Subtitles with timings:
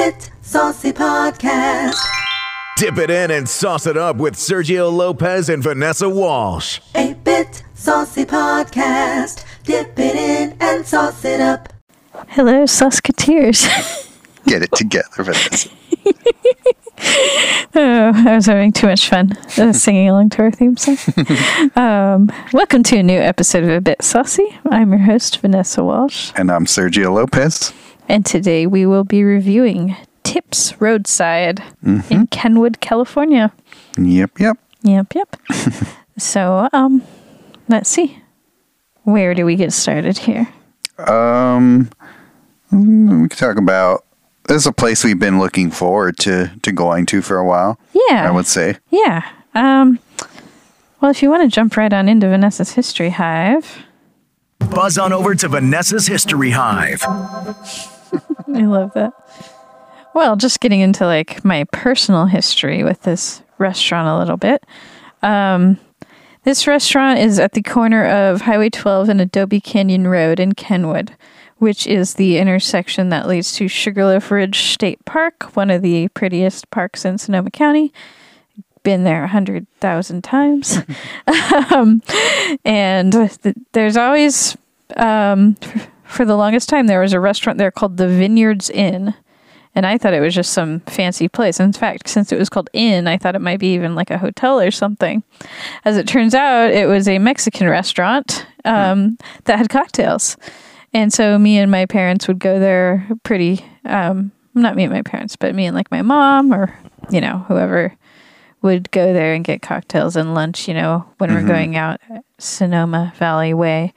[0.00, 1.94] Bit Saucy Podcast.
[2.78, 6.80] Dip it in and sauce it up with Sergio Lopez and Vanessa Walsh.
[6.94, 9.44] A Bit Saucy Podcast.
[9.64, 11.74] Dip it in and sauce it up.
[12.28, 13.66] Hello, Susketeers.
[14.46, 15.68] Get it together, Vanessa.
[17.74, 20.96] oh, I was having too much fun uh, singing along to our theme song.
[21.76, 24.48] um, welcome to a new episode of A Bit Saucy.
[24.70, 27.74] I'm your host, Vanessa Walsh, And I'm Sergio Lopez.
[28.10, 31.62] And today we will be reviewing Tips Roadside
[32.10, 33.52] in Kenwood, California.
[33.96, 34.58] Yep, yep.
[34.82, 35.36] Yep, yep.
[36.18, 37.02] so, um,
[37.68, 38.18] let's see.
[39.04, 40.48] Where do we get started here?
[40.98, 41.88] Um,
[42.72, 44.04] we can talk about.
[44.48, 47.78] This is a place we've been looking forward to to going to for a while.
[47.92, 48.28] Yeah.
[48.28, 48.78] I would say.
[48.90, 49.28] Yeah.
[49.54, 50.00] Um,
[51.00, 53.84] well, if you want to jump right on into Vanessa's History Hive,
[54.58, 57.02] Buzz on over to Vanessa's History Hive.
[58.54, 59.12] I love that.
[60.14, 64.64] Well, just getting into like my personal history with this restaurant a little bit.
[65.22, 65.78] Um,
[66.42, 71.14] this restaurant is at the corner of Highway 12 and Adobe Canyon Road in Kenwood,
[71.58, 76.70] which is the intersection that leads to Sugarloaf Ridge State Park, one of the prettiest
[76.70, 77.92] parks in Sonoma County.
[78.82, 80.78] Been there a hundred thousand times,
[81.70, 82.02] um,
[82.64, 84.56] and th- there's always
[84.96, 85.54] um,
[86.10, 89.14] for the longest time there was a restaurant there called the Vineyards Inn.
[89.74, 91.60] And I thought it was just some fancy place.
[91.60, 94.18] In fact, since it was called Inn, I thought it might be even like a
[94.18, 95.22] hotel or something.
[95.84, 100.36] As it turns out, it was a Mexican restaurant um, that had cocktails.
[100.92, 105.02] And so me and my parents would go there pretty, um, not me and my
[105.02, 106.76] parents, but me and like my mom or,
[107.10, 107.96] you know, whoever
[108.62, 112.00] would go there and get cocktails and lunch, you know, when we're going out
[112.38, 113.94] Sonoma Valley Way.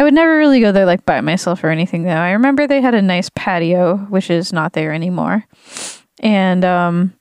[0.00, 2.10] I would never really go there like by myself or anything though.
[2.10, 5.44] I remember they had a nice patio, which is not there anymore.
[6.20, 7.12] And um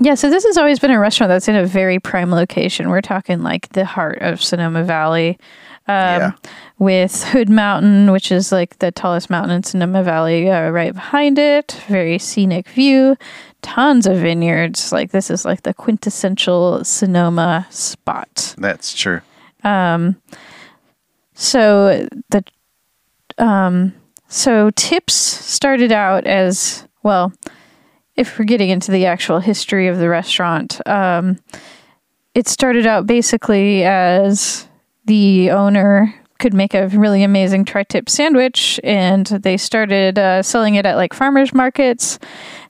[0.00, 2.88] yeah, so this has always been a restaurant that's in a very prime location.
[2.88, 5.38] We're talking like the heart of Sonoma Valley.
[5.86, 6.32] Um, Yeah.
[6.78, 11.38] with Hood Mountain, which is like the tallest mountain in Sonoma Valley, uh, right behind
[11.38, 11.78] it.
[11.88, 13.16] Very scenic view,
[13.60, 14.90] tons of vineyards.
[14.90, 18.54] Like this is like the quintessential Sonoma spot.
[18.56, 19.20] That's true.
[21.34, 22.44] So the
[23.38, 23.92] um
[24.28, 27.32] so tips started out as well
[28.16, 31.36] if we're getting into the actual history of the restaurant um
[32.34, 34.68] it started out basically as
[35.06, 40.86] the owner could make a really amazing tri-tip sandwich and they started uh, selling it
[40.86, 42.18] at like farmers markets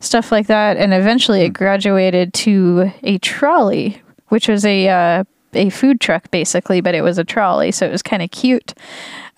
[0.00, 5.25] stuff like that and eventually it graduated to a trolley which was a uh,
[5.56, 8.75] a food truck basically but it was a trolley so it was kind of cute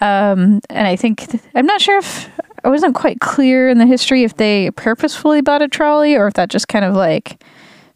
[0.00, 2.28] um, and i think i'm not sure if
[2.65, 6.34] i wasn't quite clear in the history if they purposefully bought a trolley or if
[6.34, 7.43] that just kind of like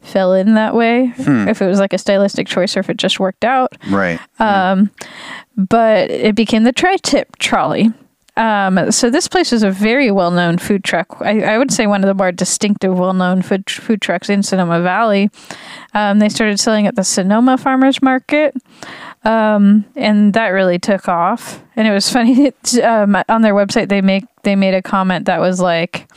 [0.00, 3.20] fell in that way if it was like a stylistic choice or if it just
[3.20, 4.18] worked out Right.
[5.56, 7.92] but it became the tri-tip trolley.
[8.40, 11.20] Um, so this place is a very well-known food truck.
[11.20, 14.80] I, I would say one of the more distinctive, well-known food food trucks in Sonoma
[14.80, 15.28] Valley.
[15.92, 18.56] Um, they started selling at the Sonoma Farmers Market,
[19.24, 21.62] um, and that really took off.
[21.76, 22.46] And it was funny
[22.82, 26.10] um, on their website they make they made a comment that was like.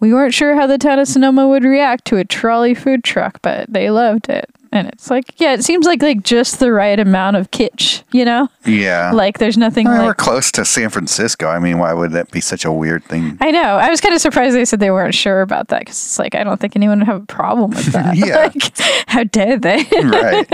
[0.00, 3.42] We weren't sure how the town of Sonoma would react to a trolley food truck,
[3.42, 4.48] but they loved it.
[4.70, 8.24] And it's like, yeah, it seems like like just the right amount of kitsch, you
[8.24, 8.48] know?
[8.66, 9.10] yeah.
[9.12, 11.48] Like there's nothing Well, we're close to San Francisco.
[11.48, 13.38] I mean, why would that be such a weird thing?
[13.40, 13.60] I know.
[13.76, 16.34] I was kind of surprised they said they weren't sure about that because it's like
[16.34, 18.16] I don't think anyone would have a problem with that.
[18.28, 18.36] Yeah.
[18.52, 19.84] like, how dare they?
[20.02, 20.46] right.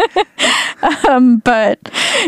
[1.45, 1.79] but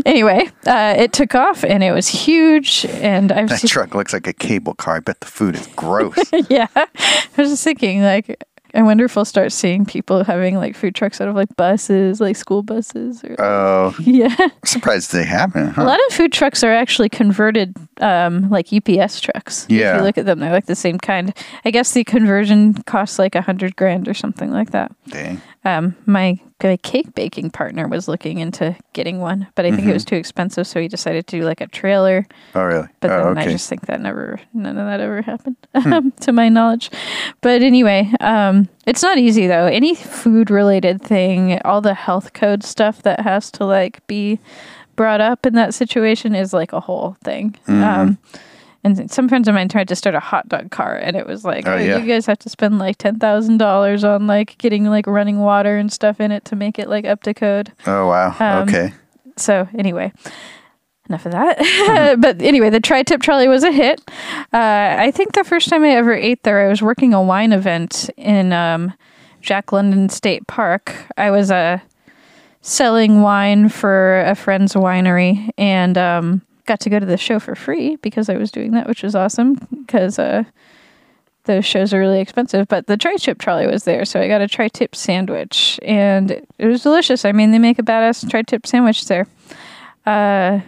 [0.05, 2.85] anyway, uh, it took off and it was huge.
[2.87, 4.97] And I've That seen, truck looks like a cable car.
[4.97, 6.19] I bet the food is gross.
[6.49, 6.87] yeah, I
[7.37, 8.43] was just thinking like.
[8.77, 12.21] I wonder if we'll start seeing people having like food trucks out of like buses,
[12.21, 13.25] like school buses.
[13.25, 14.35] Or, Oh, yeah.
[14.39, 15.77] I'm surprised they haven't.
[15.77, 19.67] A lot of food trucks are actually converted, um, like UPS trucks.
[19.69, 19.95] Yeah.
[19.95, 21.35] If you look at them, they're like the same kind.
[21.65, 24.93] I guess the conversion costs like a hundred grand or something like that.
[25.09, 25.41] Dang.
[25.67, 29.93] Um, my, my cake baking partner was looking into getting one, but I think it
[29.93, 32.25] was too expensive, so he decided to do like a trailer.
[32.55, 32.87] Oh, really?
[33.01, 33.45] But oh, then I okay.
[33.45, 33.51] Hmm.
[33.51, 36.93] just think that never, none of that ever happened, um, to my knowledge.
[37.41, 39.67] But anyway, um, it's not easy though.
[39.67, 44.39] Any food related thing, all the health code stuff that has to like be
[44.95, 47.57] brought up in that situation is like a whole thing.
[47.67, 47.83] Mm-hmm.
[47.83, 48.19] Um,
[48.87, 51.45] and some friends of mine tried to start a hot dog cart, and it was
[51.45, 51.99] like, Oh, oh, yeah.
[51.99, 55.77] you guys have to spend like ten thousand dollars on like getting like running water
[55.77, 57.73] and stuff in it to make it like up to code.
[57.87, 58.35] Oh, wow.
[58.39, 58.93] Um, okay.
[59.37, 60.13] So anyway,
[61.09, 62.17] enough of that.
[62.21, 64.01] but anyway, the tri tip trolley was a hit.
[64.53, 67.53] Uh, I think the first time I ever ate there, I was working a wine
[67.53, 68.93] event in um,
[69.41, 70.95] Jack London State Park.
[71.17, 71.81] I was uh,
[72.63, 77.55] selling wine for a friend's winery and um, got to go to the show for
[77.55, 80.45] free because I was doing that, which was awesome because uh,
[81.45, 82.69] those shows are really expensive.
[82.69, 86.31] But the tri tip trolley was there, so I got a tri tip sandwich and
[86.31, 87.25] it was delicious.
[87.25, 89.27] I mean, they make a badass tri tip sandwich there.
[90.05, 90.61] Uh,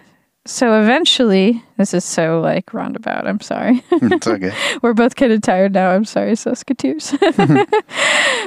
[0.48, 3.26] so eventually, this is so like roundabout.
[3.26, 3.84] I'm sorry.
[3.92, 4.52] it's okay.
[4.82, 5.90] We're both kind of tired now.
[5.90, 7.14] I'm sorry, Saskatoons.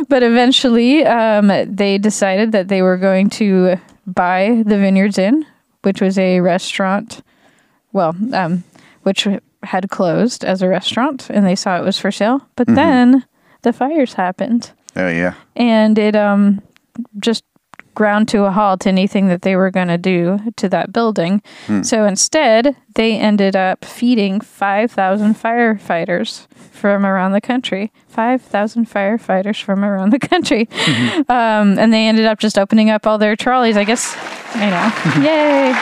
[0.10, 3.76] but eventually, um, they decided that they were going to
[4.08, 5.46] buy the Vineyards Inn,
[5.84, 7.22] which was a restaurant.
[7.94, 8.64] Well, um,
[9.04, 9.28] which
[9.64, 12.48] had closed as a restaurant, and they saw it was for sale.
[12.56, 13.26] But then
[13.62, 15.34] the fires happened, Oh yeah.
[15.56, 16.62] and it um
[17.20, 17.44] just
[17.94, 21.42] ground to a halt anything that they were going to do to that building.
[21.84, 27.92] So instead, they ended up feeding 5,000 firefighters from around the country.
[28.08, 30.70] 5,000 firefighters from around the country.
[31.28, 33.76] Um, and they ended up just opening up all their trolleys.
[33.76, 34.16] I guess,
[34.56, 34.92] you know,
[35.22, 35.74] yay.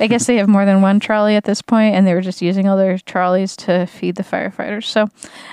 [0.00, 2.42] I guess they have more than one trolley at this point, and they were just
[2.42, 4.84] using all their trolleys to feed the firefighters.
[4.84, 5.08] So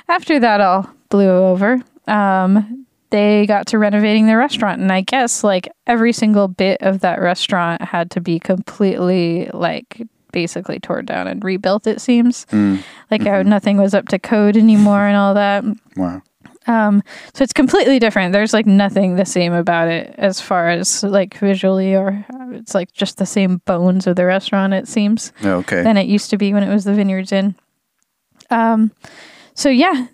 [0.07, 4.81] after that all blew over, um, they got to renovating the restaurant.
[4.81, 10.01] And i guess like every single bit of that restaurant had to be completely like
[10.31, 12.45] basically torn down and rebuilt it seems.
[13.09, 15.63] Like how nothing was up to code anymore and all that.
[15.95, 16.21] Wow.
[16.67, 17.03] Um
[17.33, 21.38] so it's completely different there's like nothing the same about it as far as like
[21.38, 25.83] visually or uh, it's like just the same bones of the restaurant it seems Okay.
[25.83, 27.56] than it used to be when it was the Vineyards Inn.
[28.50, 28.91] Um,
[29.53, 30.07] so yeah,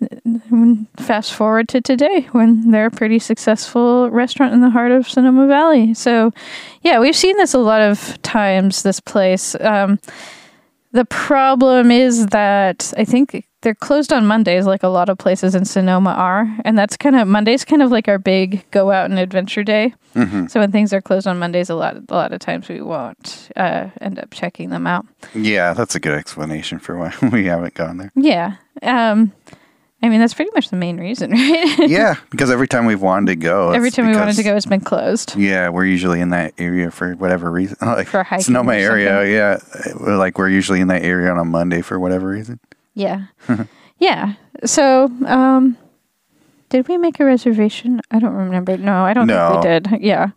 [0.98, 5.46] fast forward to today when they're a pretty successful restaurant in the heart of Sonoma
[5.48, 5.94] Valley.
[5.94, 6.32] So
[6.82, 8.82] yeah, we've seen this a lot of times.
[8.84, 9.56] This place.
[9.60, 9.98] Um,
[10.92, 15.54] the problem is that I think they're closed on Mondays, like a lot of places
[15.54, 19.08] in Sonoma are, and that's kind of Monday's kind of like our big go out
[19.08, 19.94] and adventure day.
[20.48, 23.48] So when things are closed on Mondays, a lot a lot of times we won't
[23.56, 25.06] uh, end up checking them out.
[25.34, 28.12] yeah, that's a good explanation for why we haven't gone there.
[28.14, 28.56] Yeah.
[28.82, 29.32] Um,
[30.02, 31.88] I mean, that's pretty much the main reason, right?
[31.88, 34.66] yeah, because every time we've wanted to go, Every time we wanted to go, it's
[34.66, 35.36] been closed.
[35.36, 37.76] Yeah, we're usually in that area for whatever reason.
[37.82, 39.58] Like For hiking Sonoma or area, yeah.
[40.00, 42.58] Like we're usually in that area on a Monday for whatever reason.
[42.94, 43.26] Yeah.
[43.98, 44.34] yeah.
[44.64, 45.76] So, um,
[46.68, 48.00] did we make a reservation?
[48.10, 48.76] I don't remember.
[48.78, 49.60] No, I don't No.
[49.62, 49.68] think we
[49.98, 50.02] did.
[50.04, 50.30] Yeah.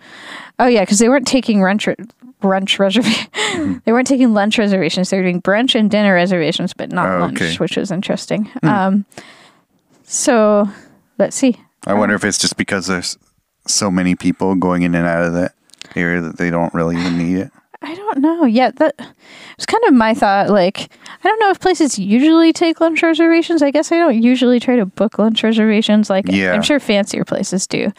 [0.60, 1.96] Oh, yeah, because they weren't taking lunch, re-
[2.42, 3.32] brunch reservation.
[3.34, 3.78] Mm-hmm.
[3.86, 5.10] they weren't taking lunch reservations.
[5.10, 7.56] They were doing brunch and dinner reservations, but not Oh, lunch, okay.
[7.56, 7.64] Hmm.
[7.64, 8.50] which was interesting.
[8.64, 9.06] Um,
[10.06, 10.70] so
[11.18, 11.58] let's see.
[11.86, 13.18] I wonder um, if it's just because there's
[13.68, 15.54] so many people going in and out of that
[15.96, 17.52] area that they don't really even need it.
[17.86, 18.46] I don't know.
[18.46, 18.96] Yeah, that
[19.58, 20.50] was kind of my thought.
[20.50, 20.90] Like,
[21.24, 23.62] I don't know if places usually take lunch reservations.
[23.62, 26.10] I guess I don't usually try to book lunch reservations.
[26.10, 26.54] Like, Yeah.
[26.54, 27.92] I'm sure fancier places do,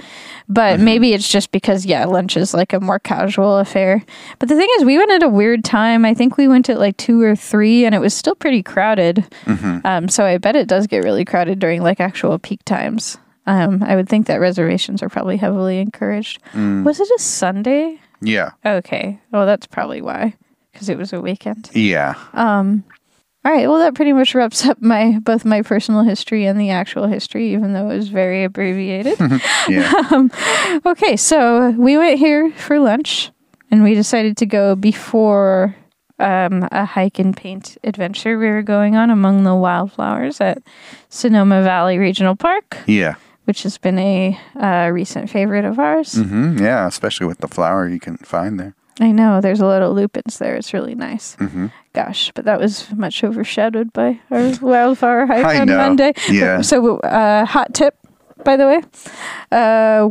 [0.48, 4.04] but maybe it's just because yeah, lunch is like a more casual affair.
[4.40, 6.04] But the thing is, we went at a weird time.
[6.04, 9.24] I think we went at like two or three, and it was still pretty crowded.
[9.84, 13.18] Um, so I bet it does get really crowded during like actual peak times.
[13.48, 16.40] Um, I would think that reservations are probably heavily encouraged.
[16.54, 18.00] Was it a Sunday?
[18.20, 18.52] Yeah.
[18.64, 19.18] Okay.
[19.32, 20.34] Well, that's probably why,
[20.72, 21.70] because it was a weekend.
[21.74, 22.14] Yeah.
[22.32, 22.84] Um.
[23.44, 23.68] All right.
[23.68, 27.52] Well, that pretty much wraps up my both my personal history and the actual history,
[27.52, 29.18] even though it was very abbreviated.
[29.68, 29.92] Yeah.
[30.86, 33.30] okay, so we went here for lunch,
[33.70, 35.74] and we decided to go before
[36.18, 40.58] um, a hike and paint adventure we were going on among the wildflowers at
[41.08, 43.16] Sonoma Valley Regional Park, yeah.
[43.46, 46.14] Which has been a uh, recent favorite of ours.
[46.14, 46.86] hmm Yeah.
[46.86, 48.74] Especially with the flower you can find there.
[49.00, 50.54] I know there's a lot of lupins there.
[50.56, 51.36] It's really nice.
[51.92, 55.76] Gosh, but that was much overshadowed by our wildflower hike I on know.
[55.76, 56.12] Monday.
[56.30, 56.62] Yeah.
[56.62, 57.94] So, uh, hot tip,
[58.44, 58.80] by the way,
[59.52, 60.08] uh,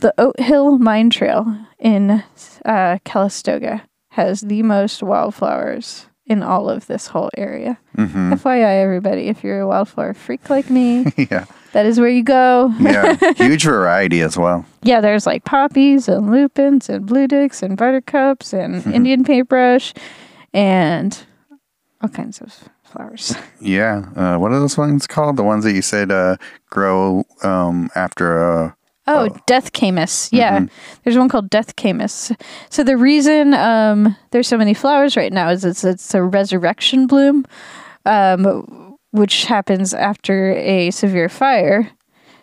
[0.00, 1.46] the Oat Hill Mine Trail
[1.80, 2.22] in
[2.64, 7.78] uh, Calistoga has the most wildflowers in all of this whole area.
[7.96, 8.34] Mm-hmm.
[8.34, 11.46] FYI, everybody, if you're a wildflower freak like me, yeah.
[11.72, 12.72] That is where you go.
[12.80, 13.14] Yeah.
[13.36, 14.64] Huge variety as well.
[14.82, 18.92] Yeah, there's like poppies and lupins and blue dicks and buttercups and Mm-hmm.
[18.94, 19.92] Indian paintbrush
[20.54, 21.18] and
[22.02, 23.34] all kinds of flowers.
[23.60, 24.04] Yeah.
[24.16, 25.36] Uh, what are those ones called?
[25.36, 26.36] The ones that you said uh,
[26.70, 28.76] grow um, after a.
[29.10, 30.28] Oh, death camas.
[30.32, 30.66] Yeah,
[31.02, 32.30] there's one called death camas.
[32.68, 37.06] So the reason um, there's so many flowers right now is it's it's a resurrection
[37.06, 37.46] bloom,
[38.04, 41.90] um, which happens after a severe fire.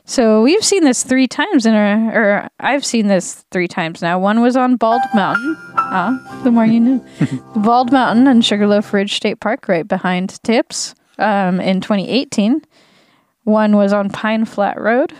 [0.07, 4.19] So we've seen this three times in our, or I've seen this three times now.
[4.19, 5.57] One was on Bald Mountain.
[5.77, 7.05] Ah, the more you know.
[7.55, 12.61] Bald Mountain and Sugarloaf Ridge State Park, right behind Tips, um, in 2018.
[13.45, 15.11] One was on Pine Flat Road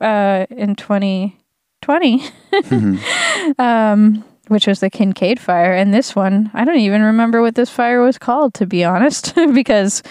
[0.00, 2.22] uh, in 2020,
[3.58, 5.72] um, which was the Kincade fire.
[5.72, 9.34] And this one, I don't even remember what this fire was called, to be honest,
[9.54, 10.02] because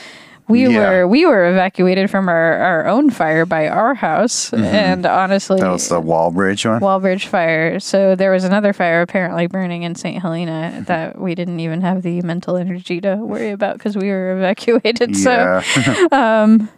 [0.51, 0.79] we Yeah.
[0.79, 4.51] were we were evacuated from our, our own fire by our house.
[4.51, 4.63] Mm-hmm.
[4.63, 6.79] And honestly, That was the Walbridge one.
[6.81, 7.79] Walbridge fire.
[7.79, 10.21] So there was another fire apparently burning in St.
[10.21, 14.31] Helena that we didn't even have the mental energy to worry about because we were
[14.37, 15.15] evacuated.
[15.15, 16.07] So, yeah.
[16.11, 16.69] Um,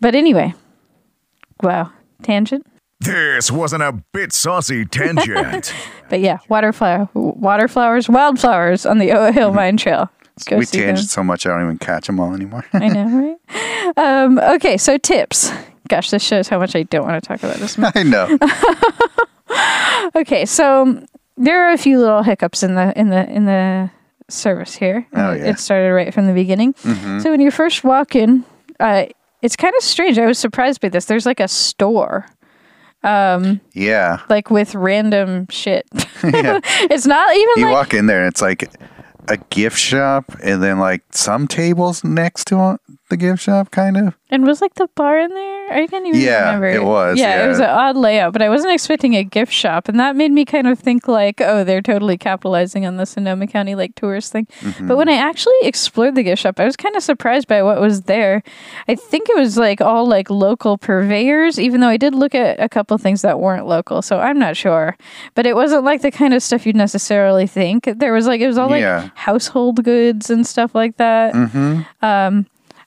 [0.00, 0.52] but anyway,
[1.62, 1.90] wow,
[2.22, 2.66] tangent.
[3.00, 5.72] This wasn't a bit saucy tangent.
[6.10, 9.56] But yeah, waterflower, waterflowers, wildflowers on the Oat Hill mm-hmm.
[9.56, 10.10] Mine Trail.
[10.46, 12.64] Go we tangent so much I don't even catch them all anymore.
[12.72, 13.98] I know, right?
[13.98, 15.52] Um, okay, so tips.
[15.88, 17.78] Gosh, this shows how much I don't want to talk about this.
[17.94, 18.38] I know.
[20.16, 21.04] Okay, so
[21.36, 23.90] there are a few little hiccups in the in the in the
[24.28, 25.06] service here.
[25.14, 25.44] Oh, Uh, yeah.
[25.50, 26.74] It started right from the beginning.
[27.20, 28.44] So when you first walk in,
[28.80, 29.06] uh,
[29.42, 30.18] it's kind of strange.
[30.18, 31.04] I was surprised by this.
[31.06, 32.26] There's like a store,
[33.02, 34.20] Yeah.
[34.28, 35.86] like with random shit.
[36.22, 36.60] yeah.
[36.90, 38.70] it's not even You like walk in there and it's like
[39.28, 42.78] a gift shop and then like some tables next to
[43.14, 44.16] the gift shop, kind of.
[44.30, 45.72] And was like the bar in there?
[45.72, 46.66] I can't even Yeah, remember.
[46.68, 49.88] it was, Yeah, it was an odd layout, but I wasn't expecting a gift shop,
[49.88, 53.46] and that made me kind of think like, oh, they're totally capitalizing on the Sonoma
[53.46, 54.46] County like tourist thing.
[54.60, 54.88] Mm-hmm.
[54.88, 57.80] But when I actually explored the gift shop, I was kind of surprised by what
[57.80, 58.42] was there.
[58.88, 62.58] I think it was like all like local purveyors, even though I did look at
[62.58, 64.96] a couple things that weren't local, so I'm not sure.
[65.34, 67.84] But it wasn't like the kind of stuff you'd necessarily think.
[67.98, 69.10] There was like it was all like Yeah.
[69.14, 71.34] household goods and stuff like that.
[71.34, 72.40] Mm-hmm.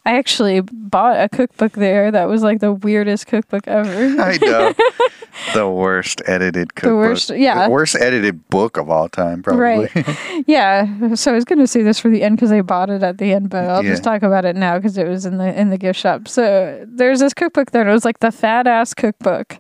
[0.08, 3.90] I actually bought a cookbook there that was like the weirdest cookbook ever.
[4.22, 4.74] I know.
[5.54, 6.96] the worst edited cookbook.
[6.96, 7.66] worst- yeah.
[7.66, 9.90] The worst edited book of all time, probably.
[9.94, 10.44] right.
[10.48, 11.14] yeah.
[11.16, 13.18] So I was going to say this for the end because I bought it at
[13.18, 15.72] the end, but I'll just talk about it now because it was in the in
[15.72, 16.30] the gift shop.
[16.30, 19.58] So there's this cookbook there, and it was like the fat ass cookbook.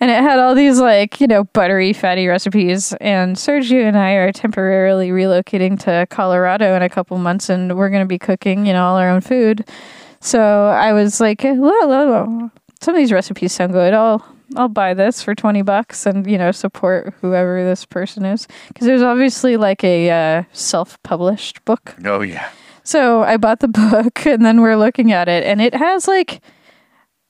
[0.00, 2.92] And it had all these like, you know, buttery, fatty recipes.
[3.00, 7.90] And Sergio and I are temporarily relocating to Colorado in a couple months and we're
[7.90, 9.66] going to be cooking, you know, all our own food.
[10.20, 13.92] So I was like, "Eh, well, well, well, some of these recipes sound good.
[13.92, 14.24] I'll
[14.56, 18.46] I'll buy this for 20 bucks and, you know, support whoever this person is.
[18.68, 21.94] Because there's obviously like a uh, self published book.
[22.04, 22.50] Oh, yeah.
[22.84, 26.42] So I bought the book and then we're looking at it and it has like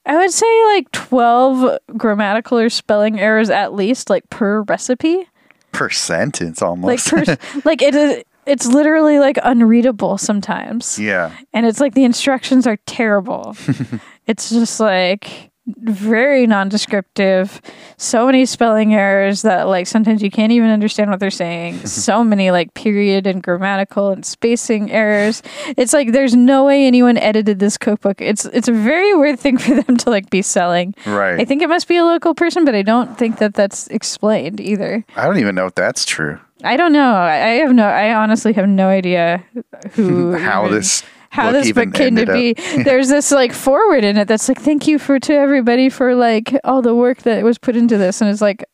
[0.05, 5.29] I would say like 12 grammatical or spelling errors at least like per recipe.
[5.71, 7.13] Per sentence almost.
[7.13, 10.99] Like per like it is it's literally like unreadable sometimes.
[10.99, 11.33] yeah.
[11.53, 13.57] And it's like the instructions are terrible.
[14.27, 17.61] it's just like very non-descriptive.
[17.97, 21.81] So many spelling errors that like sometimes you can't even understand what they're saying.
[22.03, 25.41] So many like period and grammatical and spacing errors.
[25.77, 28.21] It's like there's no way anyone edited this cookbook.
[28.21, 30.95] It's it's a very weird thing for them to like be selling.
[31.07, 31.39] Right.
[31.41, 34.61] i think it must be a local person but i don't think that that's explained
[34.61, 35.05] either.
[35.17, 36.39] I don't even know if that's true.
[36.65, 37.15] i don't know.
[37.15, 39.45] I, have no i honestly have no idea
[39.93, 41.03] who How even- this
[41.33, 42.53] how book this book came to be.
[42.85, 46.55] There's this like forward in it that's like, thank you for to everybody for like
[46.63, 48.65] all the work that was put into this, and it's like,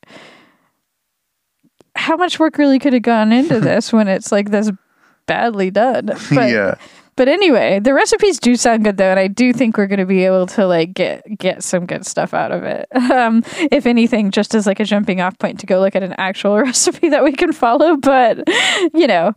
[1.94, 4.72] how much work really could have gone into this when it's like this
[5.26, 6.10] badly done?
[6.34, 6.74] But, yeah.
[7.14, 10.06] But anyway, the recipes do sound good though, and I do think we're going to
[10.06, 12.86] be able to like get get some good stuff out of it.
[12.92, 16.14] Um, if anything, just as like a jumping off point to go look at an
[16.18, 17.96] actual recipe that we can follow.
[17.96, 18.42] But
[18.94, 19.34] you know,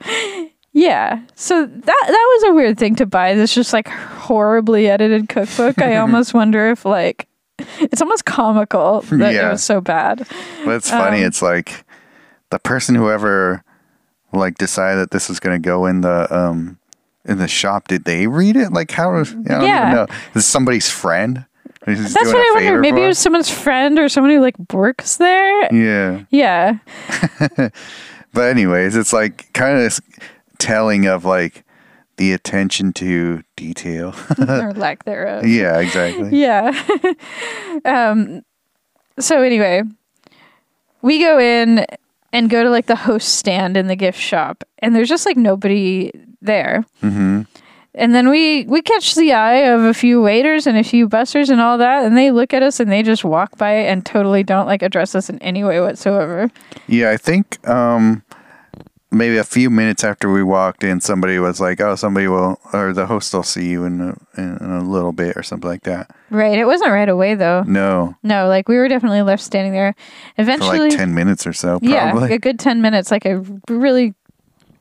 [0.73, 1.21] yeah.
[1.35, 3.33] So that that was a weird thing to buy.
[3.35, 5.79] This just like horribly edited cookbook.
[5.81, 7.27] I almost wonder if like
[7.79, 9.49] it's almost comical that Yeah.
[9.49, 10.25] it was so bad.
[10.65, 11.19] But it's funny.
[11.21, 11.83] Um, it's like
[12.49, 13.63] the person whoever
[14.33, 16.77] like decided that this was going to go in the um
[17.25, 17.87] in the shop.
[17.87, 18.71] Did they read it?
[18.73, 19.11] Like how?
[19.13, 19.93] I don't Yeah.
[19.93, 20.07] know.
[20.35, 21.45] Is somebody's friend?
[21.85, 22.79] That's what I wonder.
[22.79, 25.73] Maybe it was someone's friend or someone who like works there.
[25.73, 26.23] Yeah.
[26.29, 26.77] Yeah.
[28.33, 29.99] But anyways, it's like kind of
[30.61, 31.63] telling of like
[32.17, 34.13] the attention to detail.
[34.37, 35.45] or lack thereof.
[35.47, 36.39] yeah, exactly.
[36.39, 36.71] Yeah.
[37.85, 38.43] um
[39.19, 39.83] so anyway,
[41.01, 41.85] we go in
[42.33, 45.37] and go to like the host stand in the gift shop and there's just like
[45.37, 46.83] nobody there.
[47.01, 47.41] hmm
[47.93, 51.49] And then we we catch the eye of a few waiters and a few busters
[51.49, 54.43] and all that and they look at us and they just walk by and totally
[54.43, 56.49] don't like address us in any way whatsoever.
[56.87, 58.23] Yeah, I think um
[59.11, 62.93] maybe a few minutes after we walked in, somebody was like, "Oh, somebody will, or
[62.93, 66.09] the host will see you in a, in, a little bit, or something like that."
[66.29, 66.57] Right.
[66.57, 67.63] It wasn't right away though.
[67.67, 69.93] No, No, like we were definitely left standing there.
[70.35, 72.33] for Eventually, like ten minutes or so, yeah, probably.
[72.33, 74.13] a good 10 minutes like a really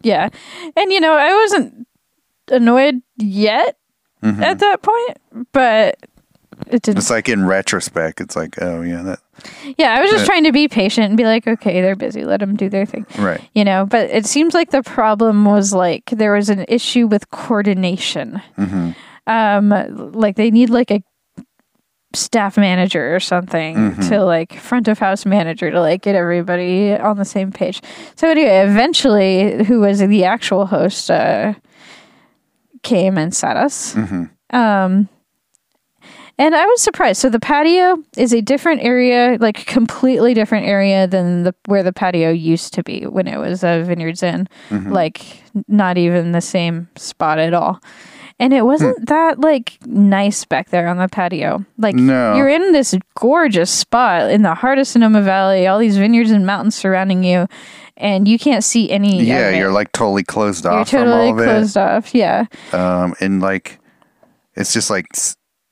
[0.02, 0.28] yeah.
[0.76, 1.86] And you know, I wasn't
[2.50, 3.76] annoyed yet
[4.22, 4.42] Mhm.
[4.42, 5.96] at that point, but
[6.66, 9.18] it didn't It's like in retrospect, it's like, oh yeah, that
[9.78, 10.26] Yeah, I was just Yeah.
[10.26, 13.06] trying to be patient and be like, okay, they're busy, let them do their thing.
[13.18, 13.40] right.
[13.54, 17.30] You know, but it seems like the problem was like there was an issue with
[17.30, 18.42] coordination.
[18.56, 18.90] hmm
[19.26, 19.70] Um
[20.12, 21.02] like they need like a
[22.12, 24.08] staff manager or something Mhm.
[24.08, 27.80] to like front of house manager to like get everybody on the same page.
[28.16, 31.54] So anyway, eventually who was the actual host uh
[32.82, 33.94] came and sat us.
[33.94, 35.08] hmm Um,
[36.40, 37.20] and I was surprised.
[37.20, 41.92] So the patio is a different area, like completely different area than the where the
[41.92, 44.48] patio used to be when it was a Vineyards Inn.
[44.70, 44.90] Mhm.
[44.90, 45.20] Like
[45.68, 47.78] not even the same spot at all.
[48.38, 51.62] And it wasn't that like nice back there on the patio.
[51.76, 52.34] Like No.
[52.36, 56.46] you're in this gorgeous spot in the heart of Sonoma Valley, all these vineyards and
[56.46, 57.46] mountains surrounding you,
[57.98, 59.22] and you can't see any.
[59.24, 59.58] Yeah, it.
[59.58, 62.14] you're like totally closed you're off from totally closed off.
[62.14, 62.46] Yeah.
[62.72, 63.78] Um, and like,
[64.56, 65.04] it's just like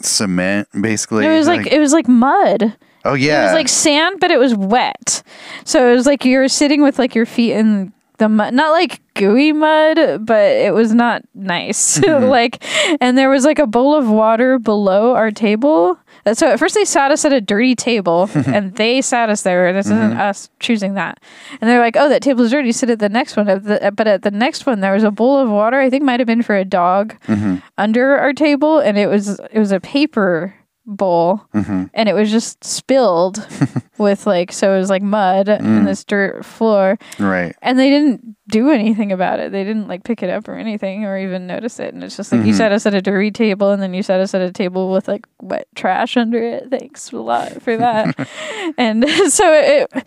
[0.01, 1.27] cement, basically.
[1.27, 2.77] It was like, it was like mud.
[3.05, 5.23] oh yeah, It was like sand, but it was wet.
[5.65, 8.73] So it was like you were sitting with like your feet in the mud, not
[8.73, 11.99] like gooey mud, but it was not nice.
[12.09, 12.25] Mm-hmm.
[12.27, 12.65] like,
[13.01, 15.99] and there was like a bowl of water below our table.
[16.35, 19.69] So at first they sat us at a dirty table, and they sat us there.
[19.69, 20.21] And this isn't Mm-hmm.
[20.21, 21.21] us choosing that.
[21.61, 22.73] And they're like, "Oh, that table's dirty.
[22.73, 25.49] Sit at the next one." But at the next one, there was a bowl of
[25.51, 25.79] water.
[25.81, 27.57] I think might have been for a dog Mm-hmm.
[27.77, 30.55] under our table, and it was it was a paper
[30.89, 33.47] bowl hmm and it was just spilled
[33.99, 35.61] with like so it was like mud Mm.
[35.61, 37.55] in this dirt floor right.
[37.63, 41.05] and they didn't do anything about it they didn't like pick it up or anything
[41.05, 42.57] or even notice it and it's just like you Mhm.
[42.57, 45.07] sat us at a dirty table and then you sat us at a table with
[45.09, 48.17] like wet trash under it thanks a lot for that
[48.79, 50.05] and so it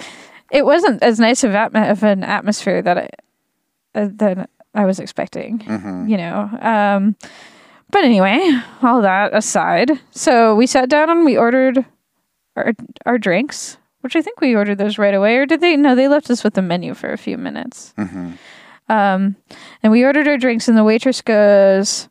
[0.51, 3.07] it wasn't as nice of, atmo- of an atmosphere that i
[3.93, 6.49] uh, that i was expecting hmm you know.
[6.61, 7.15] Um,
[7.91, 8.39] but anyway,
[8.81, 11.85] all that aside, so we sat down and we ordered
[12.55, 12.73] our
[13.05, 15.75] our drinks, which I think we ordered those right away, or did they?
[15.77, 17.93] No, they left us with the menu for a few minutes.
[17.97, 18.31] hmm
[18.89, 19.35] Um,
[19.83, 22.09] and we ordered our drinks, and the waitress goes,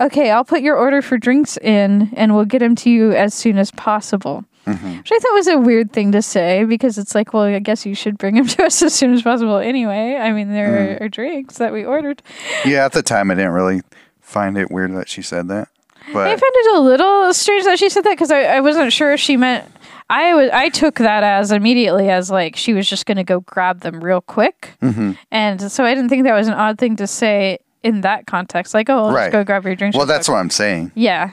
[0.00, 3.34] "Okay, I'll put your order for drinks in, and we'll get them to you as
[3.34, 7.14] soon as possible." hmm Which I thought was a weird thing to say because it's
[7.14, 10.16] like, well, I guess you should bring them to us as soon as possible anyway.
[10.16, 12.22] I mean, there are drinks that we ordered.
[12.64, 13.82] Yeah, at the time, I didn't really
[14.24, 15.68] find it weird that she said that,
[16.12, 18.92] But I found it a little strange that she said that because I, I wasn't
[18.92, 19.70] sure if she meant.
[20.10, 23.40] I was I took that as immediately as like she was just going to go
[23.40, 26.96] grab them real quick, hmm and so I didn't think that was an odd thing
[26.96, 28.74] to say in that context.
[28.74, 29.32] Like, oh, let's Right.
[29.32, 29.96] go grab your drinks.
[29.96, 30.34] well, that's quick.
[30.34, 30.92] what I'm saying.
[30.94, 31.30] yeah,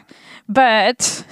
[0.48, 1.02] but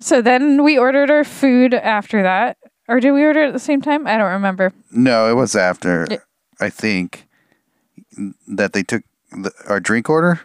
[0.00, 2.56] so then we ordered our food after that,
[2.88, 4.06] or did we order it at the same time?
[4.06, 4.72] I don't remember.
[4.90, 6.06] No, it was after.
[6.10, 6.18] Yeah.
[6.60, 7.26] I think
[8.46, 9.02] that they took
[9.36, 10.40] the, our drink order.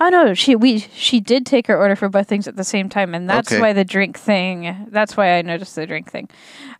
[0.00, 2.88] Oh no, she we she did take her order for both things at the same
[2.88, 3.60] time, and that's Okay.
[3.60, 4.86] why the drink thing.
[4.90, 6.28] That's why I noticed the drink thing.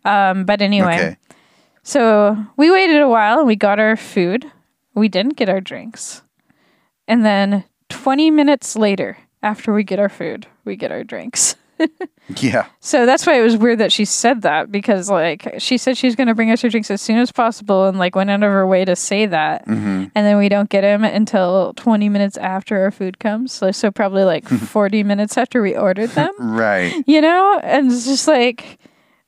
[0.03, 1.17] Um, but anyway, Okay.
[1.83, 4.51] so we waited a while and we got our food.
[4.95, 6.21] We didn't get our drinks,
[7.07, 11.55] and then twenty minutes later, after we get our food, we get our drinks.
[12.37, 12.65] Yeah.
[12.83, 16.15] So that's why it was weird that she said that because like she said she's
[16.15, 18.51] going to bring us her drinks as soon as possible and like went out of
[18.51, 19.63] her way to say that.
[19.65, 23.51] Hmm and then we don't get them until 20 minutes after our food comes.
[23.53, 26.31] So, so probably like 40 minutes after we ordered them.
[26.39, 27.03] Right.
[27.07, 27.59] you know?
[27.63, 28.79] And it's just like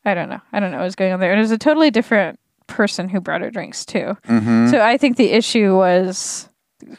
[0.05, 0.41] i don't know.
[0.51, 1.33] I don't know what's going on there.
[1.33, 4.17] It was a totally different person who brought her drinks too.
[4.25, 6.49] Hmm so i think the issue was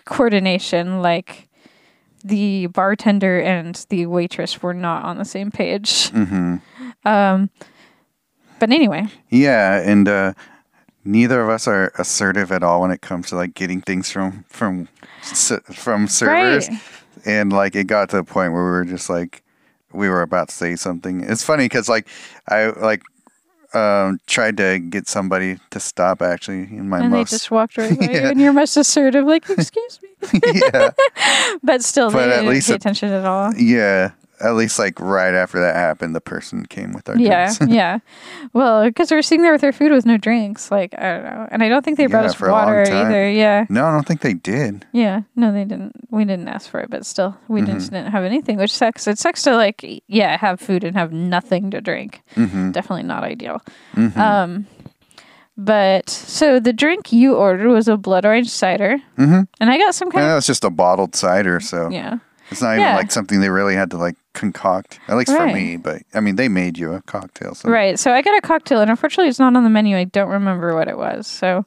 [0.05, 1.49] coordination like
[2.25, 6.09] the bartender and the waitress were not on the same page.
[6.09, 6.57] Hmm
[7.05, 7.51] um
[8.59, 9.07] but anyway.
[9.31, 10.33] Yeah, and uh,
[11.05, 14.45] neither of us are assertive at all when it comes to like getting things from
[14.49, 14.89] from
[15.23, 16.69] from servers.
[16.69, 16.81] right.
[17.27, 19.43] And like it got to the point where we were just like
[19.93, 21.21] we were about to say something.
[21.23, 22.09] It's funny because like
[22.49, 23.03] i like
[23.75, 27.77] um tried to get somebody to stop actually in my and most they just walked
[27.77, 30.11] right by you and you're most assertive like excuse me
[30.55, 30.91] yeah.
[31.63, 33.55] But still But they at didn't least pay attention at all.
[33.55, 37.73] Yeah at least like right after that happened the person came with our yeah drinks.
[37.75, 37.99] yeah.
[38.53, 41.23] Well because we were sitting there with our food with no drinks like i don't
[41.25, 41.49] know.
[41.53, 43.31] And i don't think they brought Yeah, us for a long water either.
[43.31, 43.65] Yeah.
[43.71, 44.85] No i don't think they did.
[44.93, 45.23] Yeah.
[45.37, 45.93] No they didn't.
[46.11, 47.75] We didn't ask for it but still we Mm-hmm.
[47.75, 49.07] just didn't have anything which sucks.
[49.07, 52.21] It sucks to like yeah have food and have nothing to drink.
[52.35, 53.63] Hmm definitely not ideal.
[53.95, 54.67] Hmm um
[55.57, 59.43] But so the drink you ordered was a blood orange cider, mm-hmm.
[59.61, 62.19] and I got some kind that was just a bottled cider, so yeah.
[62.51, 62.97] it's not even Yeah.
[62.97, 64.99] like something they really had to like concoct.
[65.07, 67.55] At least for me, but I mean, they made you a cocktail.
[67.55, 67.71] So.
[67.71, 67.99] Right.
[68.01, 69.97] So I got a cocktail, and unfortunately, it's not on the menu.
[69.97, 71.29] I don't remember what it was.
[71.29, 71.65] So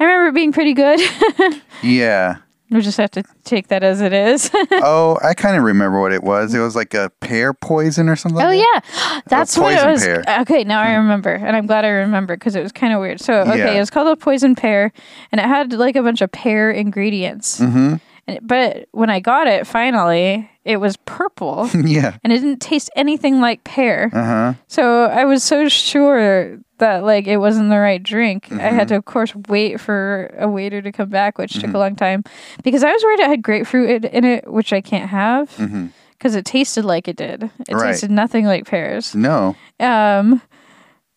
[0.00, 1.00] I remember it being pretty good.
[1.82, 2.38] Yeah.
[2.74, 4.50] We just have to take that as it is.
[4.72, 6.54] oh, I kind of remember what it was.
[6.54, 8.40] It was like a pear poison or something.
[8.40, 8.84] oh like that?
[8.84, 10.04] yeah, that's what it poison was.
[10.04, 10.22] pear.
[10.26, 10.42] Hmm.
[10.42, 13.20] Okay, now I remember, and I'm glad I remember because it was kind of weird.
[13.20, 13.70] So okay, Yeah.
[13.72, 14.92] it was called a poison pear,
[15.32, 17.60] and it had like a bunch of pear ingredients.
[17.60, 17.96] Mm-hmm.
[18.26, 21.68] And, but when I got it, finally, it was purple.
[21.84, 22.16] yeah.
[22.24, 24.10] and it didn't taste anything like pear.
[24.12, 24.54] Uh huh.
[24.66, 28.46] So I was so sure that like it wasn't the right drink.
[28.50, 28.76] I Mm-hmm.
[28.76, 31.66] had to, of course, wait for a waiter to come back, which Mm-hmm.
[31.66, 32.24] took a long time
[32.62, 35.90] because I was worried it had grapefruit in- it, which I can't have Mhm.
[36.18, 37.50] because it tasted like it did.
[37.68, 37.90] It Right.
[37.92, 39.14] tasted nothing like pears.
[39.14, 39.54] No.
[39.80, 40.40] Um,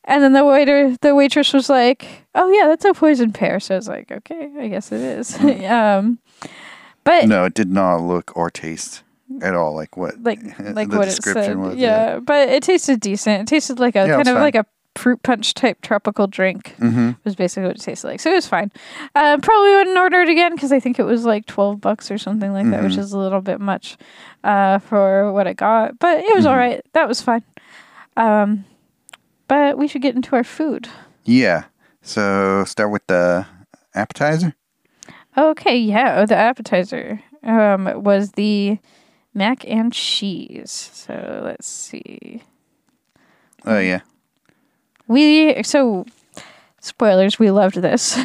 [0.09, 2.05] and then the waiter, the waitress was like,
[2.35, 5.35] "Oh yeah, that's a poison pear." So I was like, "Okay, I guess it is."
[5.65, 6.19] um,
[7.03, 7.27] but Mm.
[7.29, 9.03] No, it did not look or taste
[9.41, 11.57] at all like what like like the what it said.
[11.57, 11.75] was.
[11.75, 13.41] yeah, but it tasted decent.
[13.41, 14.41] It tasted like a Yeah, kind of fine.
[14.43, 16.75] like a fruit punch type tropical drink.
[16.79, 17.11] Mm-hmm.
[17.23, 18.19] Was basically what it tasted like.
[18.19, 18.71] So it was fine.
[19.13, 22.17] Uh, probably wouldn't order it again because I think it was like twelve bucks or
[22.17, 23.01] something like that, which Mm-hmm.
[23.01, 23.97] is a little bit much
[24.43, 25.99] uh, for what I got.
[25.99, 26.51] But it was Mm-hmm.
[26.51, 26.81] all right.
[26.93, 27.43] That was fine.
[28.15, 28.65] Um,
[29.47, 30.87] but we should get into our food.
[31.25, 31.65] Yeah.
[32.01, 33.45] So start with the
[33.93, 34.55] appetizer.
[35.37, 36.15] Okay, yeah.
[36.19, 38.79] Oh, the appetizer um, was the
[39.37, 40.89] mac and cheese.
[40.93, 42.41] So let's see.
[43.65, 44.01] Oh yeah.
[45.07, 46.05] We so
[46.81, 47.39] spoilers.
[47.39, 48.17] We loved this.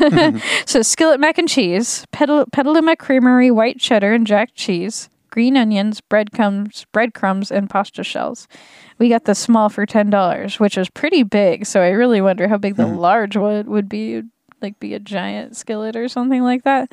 [0.66, 6.00] so skillet mac and cheese, Petal- Petaluma Creamery white cheddar and jack cheese, green onions,
[6.00, 8.48] breadcrumbs, breadcrumbs, and pasta shells.
[8.98, 11.66] We got the small for ten dollars, which was pretty big.
[11.66, 12.98] So I really wonder how big the mm-hmm.
[12.98, 14.22] large one would be.
[14.62, 16.92] Like be a giant skillet or something like that.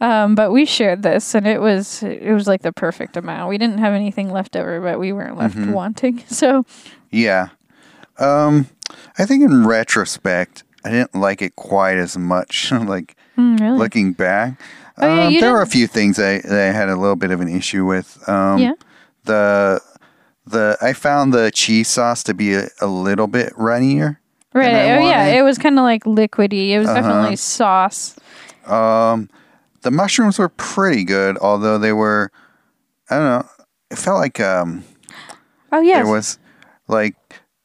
[0.00, 3.48] Um, but we shared this, and it was it was like the perfect amount.
[3.48, 6.24] We didn't have anything left over, but we weren't left wanting.
[6.28, 6.64] So
[7.10, 7.48] Yeah.
[8.18, 8.68] Um,
[9.18, 12.70] I think in retrospect, I didn't like it quite as much.
[12.72, 14.60] like mm, really, looking back,
[14.98, 17.16] Oh, yeah, um, you there were a few things I, that I had a little
[17.16, 18.26] bit of an issue with.
[18.28, 18.72] Um, yeah.
[19.24, 19.80] The
[20.46, 24.20] the I found the cheese sauce to be a, a little bit runnier.
[24.56, 24.96] Right.
[24.96, 25.26] Oh, yeah.
[25.26, 26.70] It was kind of like liquidy.
[26.70, 27.00] It was Uh-huh.
[27.00, 28.16] definitely sauce.
[28.66, 29.28] Um,
[29.82, 32.30] the mushrooms were pretty good, although they were,
[33.10, 33.48] I don't know,
[33.90, 34.82] it felt like um
[35.72, 35.96] Oh, yes.
[36.04, 36.38] there was
[36.88, 37.14] like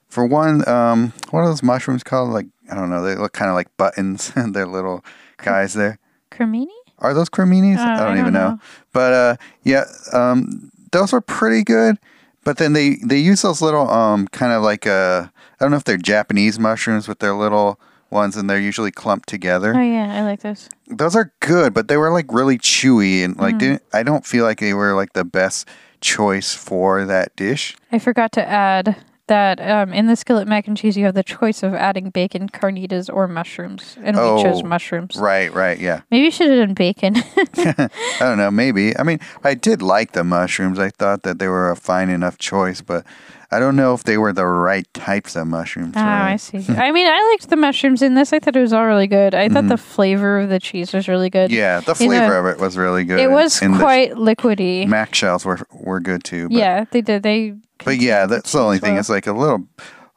[0.09, 2.29] for one um what are those mushrooms called?
[2.29, 4.31] Like I don't know, they look kind of like buttons.
[4.35, 5.03] They're little
[5.37, 5.97] guys there.
[6.31, 6.67] cremini.
[6.99, 7.77] Are those creminis?
[7.79, 8.49] Uh, I don't I even don't know.
[8.51, 8.59] know.
[8.93, 11.97] But uh, yeah, um, those were pretty good.
[12.43, 15.27] But then they they use those little um kind of like uh
[15.61, 19.29] I don't know if they're Japanese mushrooms, but they're little ones and they're usually clumped
[19.29, 19.73] together.
[19.75, 20.67] Oh yeah, I like those.
[20.87, 23.41] Those are good, but they were like really chewy and Mm.
[23.41, 25.67] like didn't I don't feel like they were like the best
[26.01, 27.77] choice for that dish.
[27.91, 28.97] I forgot to add
[29.27, 32.49] that um, in the skillet mac and cheese, you have the choice of adding bacon,
[32.49, 35.15] carnitas, or mushrooms, and we chose Oh, mushrooms.
[35.15, 36.01] Right, right, yeah.
[36.09, 37.15] Maybe you should have done bacon.
[37.57, 38.97] I don't know, maybe.
[38.97, 40.79] I mean, I did like the mushrooms.
[40.79, 43.05] I thought that they were a fine enough choice, but
[43.53, 45.93] I don't know if they were the right types of mushrooms.
[45.97, 46.57] Oh, for I see.
[46.69, 48.31] I mean, I liked the mushrooms in this.
[48.31, 49.35] I thought it was all really good.
[49.35, 51.49] I thought the flavor of the cheese was really good.
[51.51, 51.57] Mm-hmm.
[51.57, 53.19] Yeah, the You know, flavor of it was really good.
[53.19, 54.87] It was and quite liquidy.
[54.87, 56.47] Mac shells were were good too.
[56.49, 57.23] Yeah, they did.
[57.23, 57.55] They.
[57.83, 58.91] but yeah, that's the only thing.
[58.93, 58.99] well.
[59.01, 59.67] It's like a little,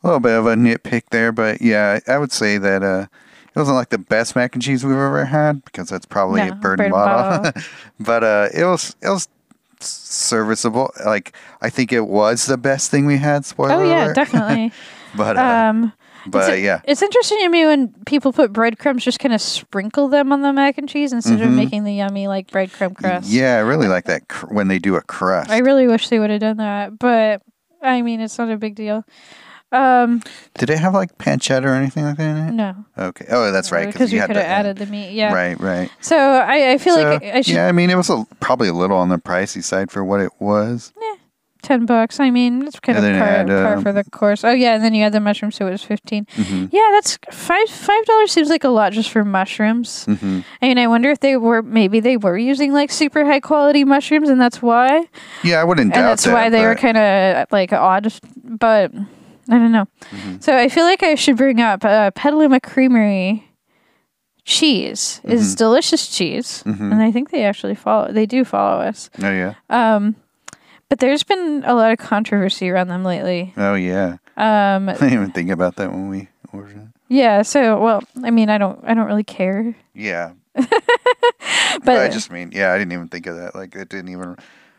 [0.02, 1.32] little bit of a nitpick there.
[1.32, 3.06] But yeah, I would say that uh,
[3.54, 6.48] it wasn't like the best mac and cheese we've ever had because that's probably No,
[6.48, 7.62] a bird bird and bottle.
[8.00, 9.28] but uh, it was it was
[9.84, 10.90] serviceable.
[11.04, 13.44] Like I think it was the best thing we had.
[13.44, 14.14] Spoiler Oh yeah, alert.
[14.16, 14.72] definitely.
[15.16, 15.92] But uh, um,
[16.26, 20.08] but it's, yeah, it's interesting to me when people put breadcrumbs, just kind of sprinkle
[20.08, 23.28] them on the mac and cheese instead of making the yummy like breadcrumb crust.
[23.28, 23.38] Mm-hmm.
[23.38, 25.50] yeah, I really like that cr- when they do a crust.
[25.50, 27.42] I really wish they would have done that, but
[27.80, 29.04] I mean, it's not a big deal.
[29.74, 30.22] Um,
[30.58, 32.52] Did it have like pancetta or anything like that in it?
[32.52, 33.26] no, Okay.
[33.30, 33.86] Oh, that's right.
[33.92, 35.12] because you had could have to added the meat.
[35.12, 35.32] Yeah.
[35.34, 35.90] Right, right.
[36.00, 38.68] So I, I feel So, like I should yeah, I mean, it was a, probably
[38.68, 40.92] a little on the pricey side for what it was.
[41.00, 41.14] Yeah,
[41.62, 42.20] ten bucks.
[42.20, 44.44] I mean, it's kind And of par, had, par um, for the course.
[44.44, 46.68] Oh yeah, and then you had the mushrooms, so it was 15 Mhm.
[46.72, 50.04] Yeah, that's five five dollars seems like a lot just for mushrooms.
[50.04, 53.40] hmm I mean, I wonder if they were maybe they were using like super high
[53.40, 55.08] quality mushrooms, and that's why,
[55.42, 56.32] Yeah, I wouldn't doubt and that's that.
[56.32, 58.12] why they were kind of like odd.
[58.44, 58.92] But
[59.48, 59.86] I don't know.
[60.10, 60.36] Mm-hmm.
[60.40, 63.48] So I feel like I should bring up uh, Petaluma Creamery
[64.44, 65.32] cheese Mm-hmm.
[65.32, 68.12] is delicious cheese, and I think they actually follow.
[68.12, 69.08] They do follow us.
[69.22, 69.54] Oh yeah.
[69.70, 70.16] Um,
[70.90, 73.52] but there's been a lot of controversy around them lately.
[73.56, 74.16] Oh yeah.
[74.36, 76.88] Um, I didn't even think about that when we ordered it.
[77.08, 77.42] Yeah.
[77.42, 80.68] So, well, I mean, I don't, I don't really care, Yeah, but
[81.84, 83.54] but I just mean, yeah, I didn't even think of that.
[83.54, 84.36] Like, it didn't even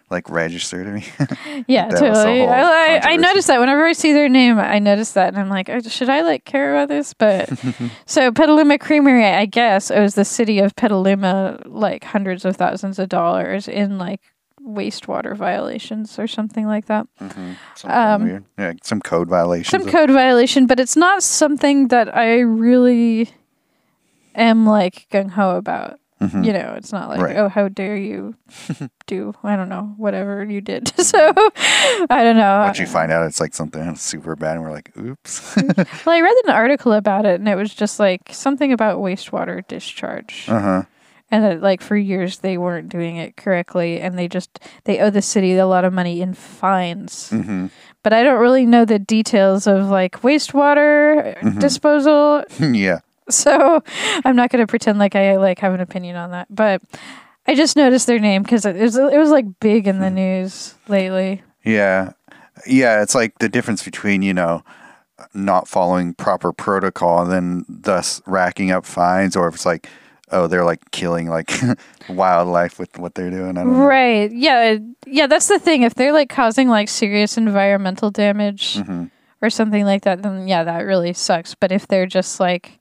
[0.10, 1.06] like register to me.
[1.68, 2.44] yeah, totally.
[2.44, 5.50] I, I, I noticed that whenever I see their name, I notice that, and I'm
[5.50, 7.14] like, "Oh, should I like care about this?
[7.14, 7.50] But
[8.06, 13.10] so Petaluma Creamery, I guess, owes the city of Petaluma like hundreds of thousands of
[13.10, 14.22] dollars in like
[14.62, 17.08] wastewater violations or something like that.
[17.20, 18.46] Something Um, weird.
[18.58, 19.70] Yeah, some code violations.
[19.70, 23.30] some code violation, but it's not something that I really
[24.34, 26.00] am like gung ho about.
[26.22, 27.26] You know, it's not like, Mm-hmm.
[27.26, 27.38] Right.
[27.38, 28.36] oh, how dare you
[29.06, 30.88] do, I don't know, whatever you did.
[30.98, 32.62] so I don't know.
[32.66, 35.56] Once you find out it's like something super bad, and we're like, oops.
[36.06, 39.68] Well, I read an article about it, and it was just like something about wastewater
[39.68, 40.46] discharge.
[40.50, 40.84] uh huh.
[41.32, 45.10] and that like for years they weren't doing it correctly and they just they owe
[45.10, 47.68] the city a lot of money in fines Mm-hmm.
[48.04, 51.60] but i don't really know the details of like wastewater Mm-hmm.
[51.60, 53.00] disposal yeah.
[53.30, 53.82] so
[54.24, 56.82] i'm not going to pretend like i like have an opinion on that but
[57.48, 60.16] i just noticed their name because it was it was like big in the Hmm.
[60.16, 62.12] news lately Yeah.
[62.68, 63.02] Yeah.
[63.02, 64.64] It's like the difference between, you know,
[65.34, 69.88] not following proper protocol and then thus racking up fines, or if it's like,
[70.32, 71.52] oh, they're like killing like
[72.10, 73.58] wildlife with what they're doing.
[73.58, 73.86] I don't know.
[73.86, 79.06] right yeah yeah that's the thing if they're like causing like serious environmental damage Mm-hmm.
[79.42, 81.56] or something like that, then yeah, that really sucks.
[81.56, 82.80] But if they're just like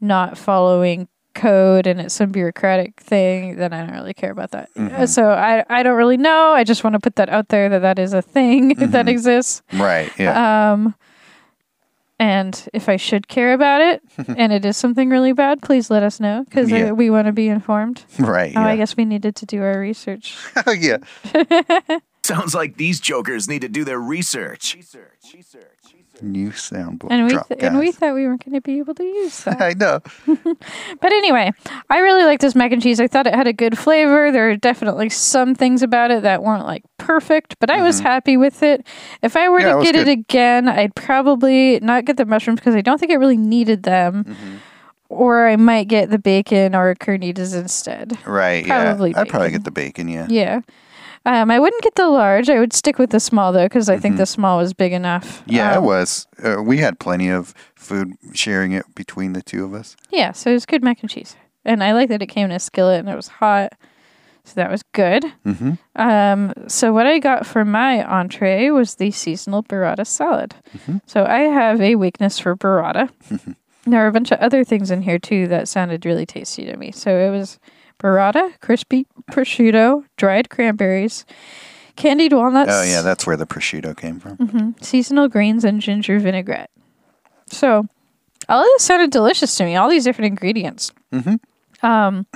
[0.00, 4.68] not following code and it's some bureaucratic thing, then I don't really care about that.
[4.74, 5.02] Mm-hmm.
[5.02, 6.52] Uh, So I I don't really know.
[6.52, 8.90] I just want to put that out there that that is a thing Mm-hmm.
[8.90, 9.62] that exists.
[9.72, 10.10] Right.
[10.18, 10.72] Yeah.
[10.72, 10.94] Um,
[12.18, 14.02] and if I should care about it
[14.36, 16.90] and it is something really bad, please let us know because Yeah.
[16.92, 18.04] we want to be informed.
[18.18, 18.52] right.
[18.56, 18.66] Oh, Yeah.
[18.66, 20.36] I guess we needed to do our research.
[20.78, 20.98] yeah.
[22.34, 24.76] Sounds like these jokers need to do their research.
[26.22, 28.94] New sound And we drop, th- and we thought we weren't going to be able
[28.94, 29.60] to use that.
[29.62, 30.00] I know.
[31.00, 31.50] But anyway,
[31.88, 33.00] I really like this mac and cheese.
[33.00, 34.30] I thought it had a good flavor.
[34.30, 38.36] There are definitely some things about it that weren't like perfect, but I was happy
[38.36, 38.86] with it.
[39.22, 39.66] If I were Mm-hmm.
[39.66, 42.98] Yeah, to was get it again, I'd probably not get the mushrooms because I don't
[42.98, 44.24] think I really needed them.
[44.24, 44.56] Mm-hmm.
[45.08, 48.16] Or I might get the bacon or a carnitas instead.
[48.26, 48.64] Right.
[48.66, 49.20] Probably yeah.
[49.22, 50.06] I'd probably get the bacon.
[50.06, 50.26] Yeah.
[50.28, 50.60] Yeah.
[51.26, 52.48] Um, I wouldn't get the large.
[52.48, 55.40] I would stick with the small though because I think the small was big enough.
[55.42, 55.52] Mm-hmm.
[55.52, 56.26] Yeah, it Um, was.
[56.42, 59.96] Uh, we had plenty of food sharing it between the two of us.
[60.10, 62.52] Yeah, so it was good mac and cheese, and I like that it came in
[62.52, 63.74] a skillet and it was hot,
[64.44, 65.24] so that was good.
[65.44, 65.72] Mm-hmm.
[65.96, 70.54] Um, so what I got for my entree was the seasonal burrata salad.
[71.06, 73.10] So I have a weakness for burrata.
[73.84, 76.76] there are a bunch of other things in here too that sounded really tasty to
[76.78, 76.92] me.
[76.92, 77.58] So it was
[78.00, 81.24] burrata, crispy prosciutto, dried cranberries,
[81.96, 82.72] candied walnuts.
[82.74, 84.36] Oh yeah, that's where the prosciutto came from.
[84.38, 84.70] Mm-hmm.
[84.82, 86.70] seasonal greens and ginger vinaigrette.
[87.46, 87.86] So
[88.48, 89.76] all of this sounded delicious to me.
[89.76, 90.92] All these different ingredients.
[91.12, 91.86] Mm-hmm.
[91.86, 92.26] Um,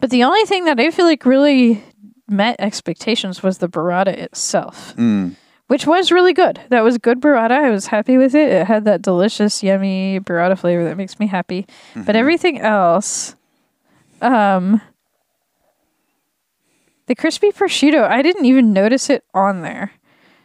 [0.00, 1.82] but the only thing that I feel like really
[2.28, 5.34] met expectations was the burrata itself, Mm.
[5.68, 6.60] which was really good.
[6.68, 7.52] That was good burrata.
[7.52, 8.50] I was happy with it.
[8.50, 11.62] It had that delicious, yummy burrata flavor that makes me happy.
[11.94, 12.02] Mm-hmm.
[12.02, 13.34] But everything else,
[14.20, 14.80] um,
[17.06, 19.92] the crispy prosciutto, I didn't even notice it on there.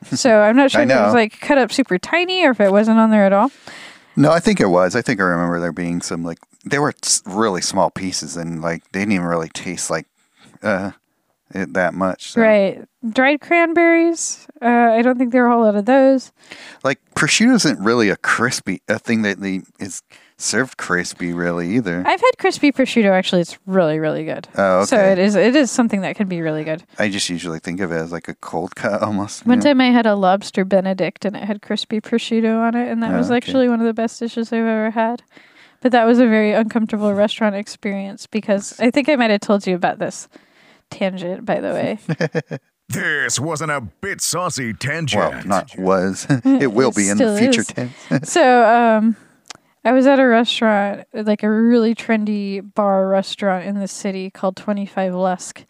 [0.06, 2.74] So I'm not sure if it was like cut up super tiny or if it
[2.74, 3.52] wasn't on there at all.
[4.18, 4.98] No, I think it was.
[4.98, 6.94] I think I remember there being some like they were
[7.26, 10.06] really small pieces and like they didn't even really taste like
[10.62, 10.92] uh
[11.54, 12.32] it that much.
[12.32, 12.42] so.
[12.42, 12.84] Right.
[13.10, 14.46] Dried cranberries.
[14.62, 16.34] Uh, I don't think there are a whole lot of those.
[16.84, 20.02] Like prosciutto isn't really a crispy a thing that they is
[20.38, 22.04] served crispy really either.
[22.06, 23.12] I've had crispy prosciutto.
[23.12, 24.48] Actually, it's really, really good.
[24.56, 24.86] Oh, okay.
[24.86, 25.36] So it is.
[25.36, 26.84] It is something that can be really good.
[27.00, 29.46] I just usually think of it as like a cold cut almost.
[29.46, 29.64] One yeah.
[29.66, 33.14] time I had a lobster Benedict and it had crispy prosciutto on it, and that
[33.14, 33.38] Oh, was okay.
[33.38, 35.24] actually one of the best dishes I've ever had.
[35.82, 39.68] But that was a very uncomfortable restaurant experience because I think I might have told
[39.68, 40.30] you about this
[40.90, 42.60] tangent, by the way.
[42.90, 45.34] This wasn't a bit saucy tangent.
[45.34, 46.28] Well, not was.
[46.46, 47.68] it will be in the future is.
[47.68, 48.30] tense.
[48.32, 49.16] so um
[49.86, 54.56] I was at a restaurant, like a really trendy bar restaurant in the city called
[54.56, 55.66] 25 Lusk.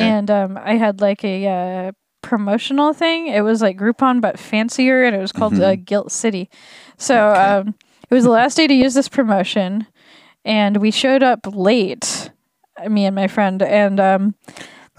[0.00, 3.26] And um I had like a uh promotional thing.
[3.28, 6.48] It was like Groupon but fancier and it was called uh, Gilt City.
[6.98, 7.74] So um
[8.10, 9.86] it was the last day to use this promotion
[10.44, 12.30] and we showed up late
[12.88, 14.34] me and my friend and um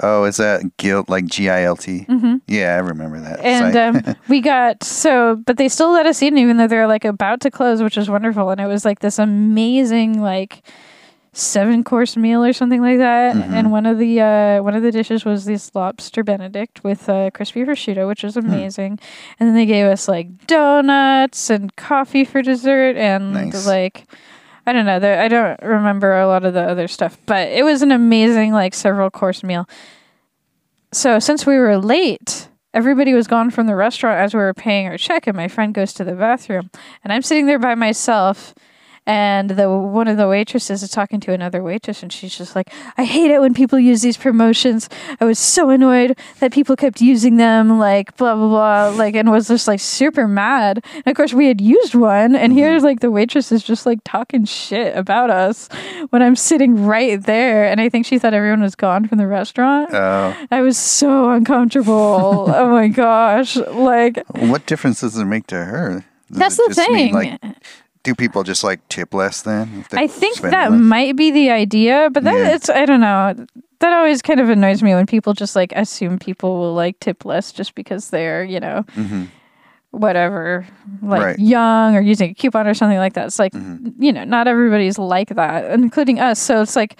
[0.01, 2.05] oh, is that Gilt like G I L T?
[2.47, 3.39] Yeah, I remember that.
[3.41, 7.05] and um, we got so but they still let us in even though they're like
[7.05, 10.61] about to close which is wonderful and it was like this amazing like
[11.33, 13.35] seven course meal or something like that.
[13.35, 17.29] And one of the uh, one of the dishes was this lobster Benedict with uh,
[17.31, 18.99] crispy prosciutto, which was amazing.
[19.37, 23.67] And then they gave us like donuts and coffee for dessert, and Nice.
[23.67, 24.05] like
[24.65, 24.95] I don't know.
[24.95, 28.73] I don't remember a lot of the other stuff, but it was an amazing like
[28.73, 29.69] several course meal.
[30.91, 34.87] So since we were late, everybody was gone from the restaurant as we were paying
[34.87, 36.71] our check, and my friend goes to the bathroom,
[37.03, 38.55] and I'm sitting there by myself.
[39.07, 42.71] And the one of the waitresses is talking to another waitress, and she's just like,
[42.97, 44.89] "I hate it when people use these promotions.
[45.19, 49.29] I was so annoyed that people kept using them, like blah blah blah, like, and
[49.31, 50.83] was just like super mad.
[50.93, 52.57] And of course, we had used one, and mm-hmm.
[52.57, 55.69] here's like the waitress is just like talking shit about us
[56.09, 59.27] when I'm sitting right there, and I think she thought everyone was gone from the
[59.27, 59.89] restaurant.
[59.93, 62.45] Oh, I was so uncomfortable.
[62.55, 63.55] oh my gosh.
[63.55, 66.05] Like what difference does it make to her?
[66.31, 67.13] Does that's the thing.
[67.13, 67.55] mean, like,
[68.05, 69.83] do people just like tip less then?
[69.93, 70.79] I think that less?
[70.79, 72.55] might be the idea, but that Yeah.
[72.55, 73.33] it's I don't know.
[73.79, 77.25] That always kind of annoys me when people just like assume people will like tip
[77.25, 79.25] less just because they're, you know, mm-hmm.
[79.89, 80.65] whatever,
[81.01, 81.39] like Right.
[81.39, 83.25] young or using a coupon or something like that.
[83.25, 84.01] It's like, mm-hmm.
[84.01, 86.39] you know, not everybody's like that, including us.
[86.39, 86.97] So it's like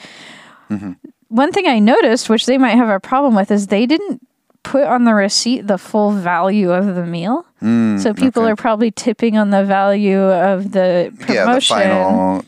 [0.72, 0.94] mm-hmm.
[1.30, 4.26] one thing I noticed, which they might have a problem with, is they didn't
[4.65, 7.45] put on the receipt the full value of the meal.
[7.62, 8.51] Mm, so people okay.
[8.51, 11.36] are probably tipping on the value of the promotion.
[11.36, 12.45] yeah, the final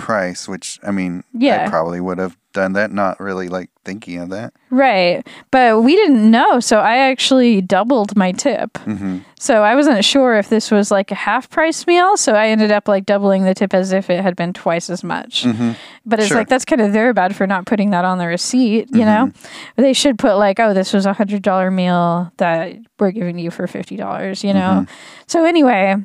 [0.00, 1.64] price, which I mean, Yeah.
[1.66, 4.52] I probably would have done that, not really like thinking of that.
[4.70, 5.24] Right.
[5.52, 6.58] But we didn't know.
[6.58, 8.72] So I actually doubled my tip.
[8.72, 9.18] Mm-hmm.
[9.38, 12.16] So I wasn't sure if this was like a half price meal.
[12.16, 15.04] So I ended up like doubling the tip as if it had been twice as
[15.04, 15.44] much.
[15.44, 16.26] But it's Mm-hmm.
[16.26, 16.36] Sure.
[16.38, 19.26] like, that's kind of their bad for not putting that on the receipt, you know?
[19.28, 19.82] Mm-hmm.
[19.82, 23.68] They should put like, oh, this was a $100 meal that we're giving you for
[23.68, 24.60] $50, you know?
[24.84, 24.92] Mm-hmm.
[25.28, 25.96] So anyway.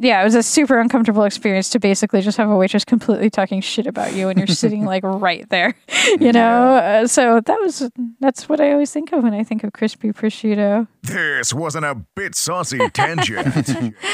[0.00, 3.60] Yeah, it was a super uncomfortable experience to basically just have a waitress completely talking
[3.60, 5.74] shit about you and you're sitting like right there,
[6.20, 6.76] you know.
[6.76, 10.12] Uh, so that was that's what I always think of when I think of crispy
[10.12, 10.86] prosciutto.
[11.02, 13.94] This wasn't a bit saucy tangent.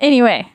[0.00, 0.48] Anyway,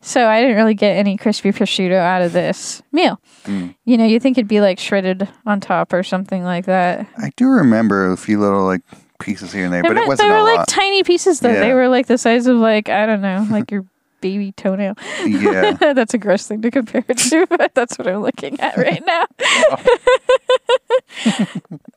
[0.00, 3.20] so I didn't really get any crispy prosciutto out of this meal.
[3.44, 3.76] Mm.
[3.84, 7.06] You know, you think it'd be like shredded on top or something like that.
[7.18, 8.82] I do remember a few little like
[9.22, 10.68] pieces here and there, but it wasn't they were like lot.
[10.68, 11.52] tiny pieces though.
[11.52, 13.86] They were like the size of like I don't know, like your
[14.20, 14.94] baby toenail.
[15.26, 18.76] yeah, that's a gross thing to compare it to, but that's what I'm looking at
[18.78, 19.26] right now.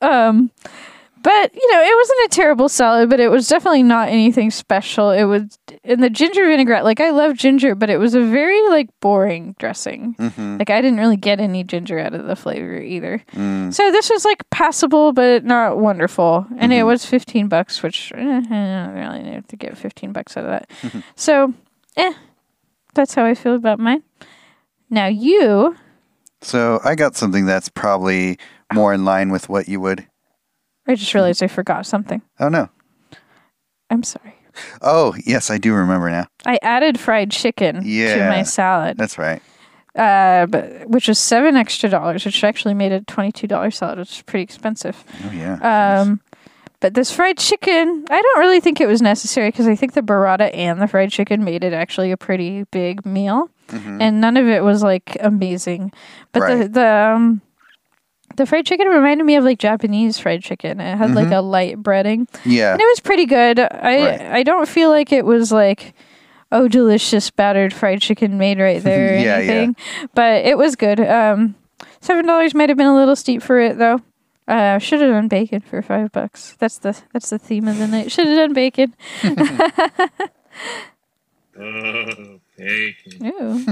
[0.28, 0.50] um,
[1.26, 5.10] but you know, it wasn't a terrible salad, but it was definitely not anything special.
[5.10, 6.84] It was in the ginger vinaigrette.
[6.84, 10.14] Like I love ginger, but it was a very like boring dressing.
[10.20, 10.58] Mm-hmm.
[10.58, 13.24] Like I didn't really get any ginger out of the flavor either.
[13.32, 13.74] Mm.
[13.74, 16.46] So this was like passable, but not wonderful.
[16.58, 16.72] And Mm-hmm.
[16.80, 20.44] it was 15 bucks, which eh, I don't really need to get 15 bucks out
[20.44, 20.70] of that.
[21.16, 21.52] so,
[21.96, 22.12] eh,
[22.94, 24.04] that's how I feel about mine.
[24.90, 25.74] Now you,
[26.40, 28.38] So I got something that's probably
[28.72, 30.06] more in line with what you would.
[30.86, 32.22] I just realized I forgot something.
[32.40, 32.68] Oh no.
[33.90, 34.34] I'm sorry.
[34.80, 36.26] Oh yes, I do remember now.
[36.46, 39.42] I added fried chicken to my salad, That's right.
[39.94, 44.22] uh, but, which was seven extra dollars, which actually made a $22 salad, which is
[44.22, 45.04] pretty expensive.
[45.24, 46.00] Oh yeah.
[46.00, 46.20] Um,
[46.80, 50.02] but this fried chicken, I don't really think it was necessary because I think the
[50.02, 54.46] burrata and the fried chicken made it actually a pretty big meal, and none of
[54.46, 55.92] it was like amazing.
[56.32, 56.60] But the Mm-hmm.
[56.60, 56.72] Right.
[56.72, 57.40] the um,
[58.36, 60.80] the fried chicken reminded me of like Japanese fried chicken.
[60.80, 62.72] It had like a light breading, yeah.
[62.72, 63.58] and it was pretty good.
[63.58, 64.20] I Right.
[64.20, 65.94] I don't feel like it was like.
[66.52, 69.14] Oh, delicious battered fried chicken made right there.
[69.14, 69.32] Or Yeah, yeah.
[69.52, 69.76] anything,
[70.14, 71.00] but it was good.
[71.00, 71.56] Um,
[72.00, 74.00] seven dollars might have been a little steep for it though.
[74.46, 76.54] Uh, should have done bacon for five bucks.
[76.60, 78.12] That's the that's the theme of the night.
[78.12, 78.94] Should have done bacon.
[82.58, 82.88] Oh.
[83.24, 83.66] Ooh.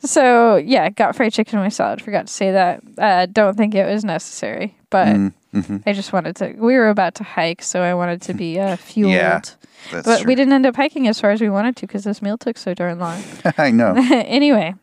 [0.00, 2.02] so yeah, got fried chicken in my salad.
[2.02, 2.82] Forgot to say that.
[2.98, 5.82] Uh, don't think it was necessary, but Mm, mhm.
[5.86, 6.54] I just wanted to.
[6.56, 9.12] We were about to hike, so I wanted to be uh, fueled.
[9.12, 9.40] Yeah,
[9.90, 10.26] but true.
[10.26, 12.56] we didn't end up hiking as far as we wanted to because this meal took
[12.58, 13.22] so darn long.
[13.58, 13.94] I know.
[13.96, 14.74] anyway,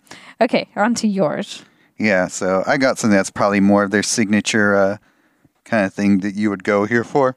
[0.42, 1.64] okay, on to yours.
[1.98, 4.98] Yeah, so I got something that's probably more of their signature uh,
[5.64, 7.36] kind of thing that you would go here for,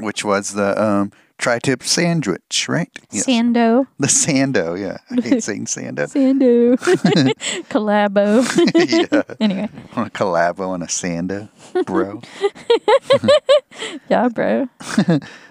[0.00, 2.90] which was the um, tri-tip sandwich, right?
[3.10, 3.26] Yes.
[3.26, 3.86] Sando.
[3.98, 4.98] The sando, yeah.
[5.10, 6.06] I hate saying sando.
[6.06, 6.76] Sando.
[7.70, 8.44] Collabo.
[8.74, 11.48] yeah, anyway, on a collabo on a sando,
[11.86, 12.20] bro.
[14.08, 14.68] yeah, bro.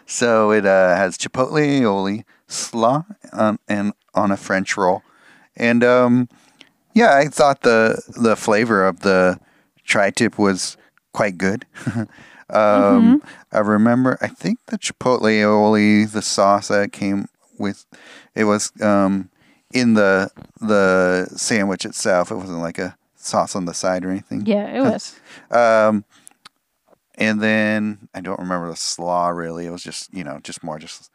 [0.06, 5.04] so it uh, has chipotle aioli, slaw, um, and on a French roll,
[5.56, 6.28] and um,
[6.93, 9.39] yeah, I thought the the flavor of the
[9.86, 10.76] tri-tip was
[11.14, 11.66] quite good.
[12.50, 13.22] Um,
[13.52, 17.28] I remember, I think the chipotle aioli, the sauce that came
[17.58, 17.86] with,
[18.36, 19.30] it was um,
[19.74, 20.30] in the
[20.62, 22.32] the sandwich itself.
[22.32, 24.45] It wasn't like a sauce on the side or anything.
[24.45, 25.20] Yeah, it was.
[25.52, 26.04] Um,
[27.16, 29.66] and then I don't remember the slaw really.
[29.66, 31.10] It was just you know just more just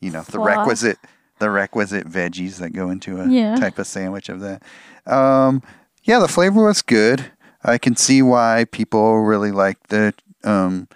[0.00, 0.98] you know the requisite
[1.38, 3.56] the requisite veggies that go into a Yeah.
[3.56, 4.62] type of sandwich of that.
[5.06, 5.62] Um,
[6.04, 7.32] yeah, the flavor was good.
[7.64, 10.14] I can see why people really like the
[10.44, 10.88] um,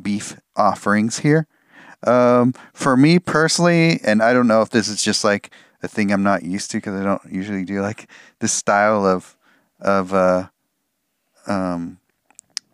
[0.00, 1.46] beef offerings here.
[2.04, 5.50] Um, for me personally, and I don't know if this is just like
[5.82, 8.08] a thing I'm not used to because I don't usually do like
[8.40, 9.36] this style of
[9.80, 10.48] of uh,
[11.46, 11.98] um,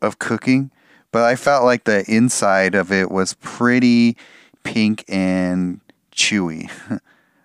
[0.00, 0.70] of cooking,
[1.12, 4.16] but I felt like the inside of it was pretty
[4.62, 5.80] pink and
[6.12, 6.70] chewy.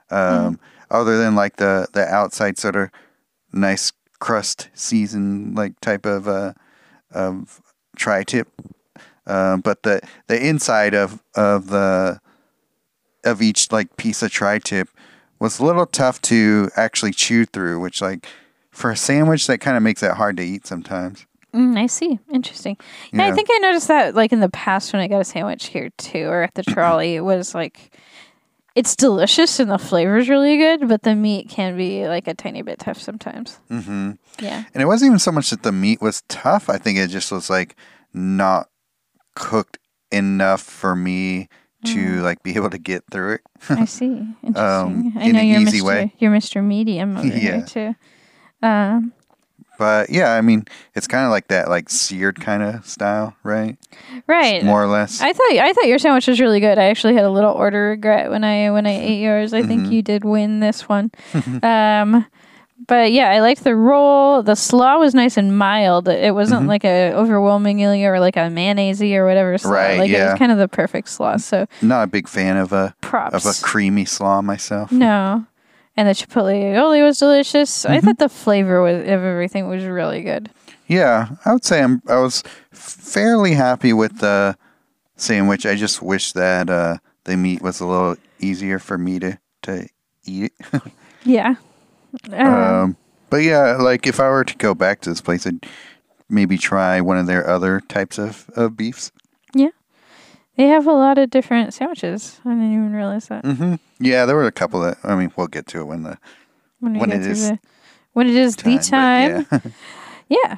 [0.10, 0.60] um,
[0.90, 2.92] Other than like the the outside sort of
[3.52, 6.54] nice crust season like type of uh,
[7.12, 7.62] of
[7.96, 8.48] tri tip,
[9.28, 12.20] um, but the the inside of of the
[13.24, 14.89] of each like piece of tri tip
[15.39, 18.28] was a little tough to actually chew through, which like
[18.72, 21.26] for a sandwich that kind of makes it hard to eat sometimes.
[21.54, 22.18] Mm, I see.
[22.32, 22.78] Interesting.
[23.12, 25.68] Yeah, I think I noticed that like in the past when I got a sandwich
[25.68, 27.96] here too, or at the trolley, it was like
[28.76, 32.62] it's delicious and the flavor's really good, but the meat can be like a tiny
[32.64, 33.60] bit tough sometimes.
[33.70, 34.12] Mm-hmm.
[34.40, 34.64] Yeah.
[34.74, 36.70] And it wasn't even so much that the meat was tough.
[36.70, 37.76] I think it just was like
[38.14, 38.70] not
[39.36, 39.78] cooked
[40.12, 41.50] enough for me
[41.86, 43.42] to like be able to get through it.
[43.70, 44.06] I see.
[44.44, 44.56] Interesting.
[44.56, 45.86] Um, I in know an you're easy Mr.
[45.86, 46.14] way.
[46.18, 46.64] You're Mr.
[46.64, 47.34] Medium over Yeah.
[47.38, 47.96] here too.
[48.66, 49.14] Um,
[49.80, 53.76] But yeah, I mean, it's kind of like that, like seared kind of style, right?
[54.28, 54.64] right.
[54.64, 55.20] More or less.
[55.22, 56.78] I thought I thought your sandwich was really good.
[56.78, 59.54] I actually had a little order regret when I when I ate yours.
[59.54, 59.68] I Mm-hmm.
[59.68, 61.12] think you did win this one.
[61.64, 62.26] um,
[62.86, 64.44] but yeah, I liked the roll.
[64.44, 66.08] The slaw was nice and mild.
[66.08, 66.70] It wasn't Mm-hmm.
[66.70, 69.72] like a overwhelmingly or like a mayonnaise or whatever slaw.
[69.72, 70.32] Right, Like it yeah.
[70.32, 71.38] was kind of the perfect slaw.
[71.38, 73.34] So Not a big fan of a props.
[73.36, 74.92] of a creamy slaw myself.
[74.92, 75.46] no.
[75.96, 77.84] And the chipotle aioli was delicious.
[77.84, 77.94] Mm-hmm.
[77.94, 80.50] I thought the flavor was, of everything was really good.
[80.88, 82.02] Yeah, I would say I'm.
[82.08, 84.58] I was fairly happy with the
[85.16, 85.66] sandwich.
[85.66, 89.88] I just wish that uh, the meat was a little easier for me to to
[90.26, 90.82] eat it.
[91.26, 91.56] Yeah.
[92.32, 92.98] Um, Um,
[93.30, 95.66] but yeah, like if I were to go back to this place, I'd
[96.30, 99.12] maybe try one of their other types of, of beefs.
[100.56, 102.39] They have a lot of different sandwiches.
[102.45, 103.45] I didn't even realize that.
[103.45, 106.18] hmm Yeah, there were a couple that I mean, we'll get to it when the
[106.80, 107.60] when, When it is the,
[108.14, 109.45] when it is the time.
[109.49, 109.60] yeah.
[110.30, 110.58] Yeah.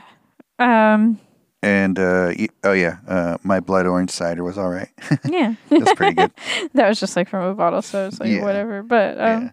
[0.60, 1.20] Um.
[1.62, 2.32] and uh,
[2.64, 4.90] oh yeah, uh, my blood orange cider was all right.
[5.26, 5.56] Yeah.
[5.70, 6.32] it was pretty good.
[6.74, 8.44] that was just like from a bottle, so it's like Yeah.
[8.44, 8.84] whatever.
[8.84, 9.52] But um.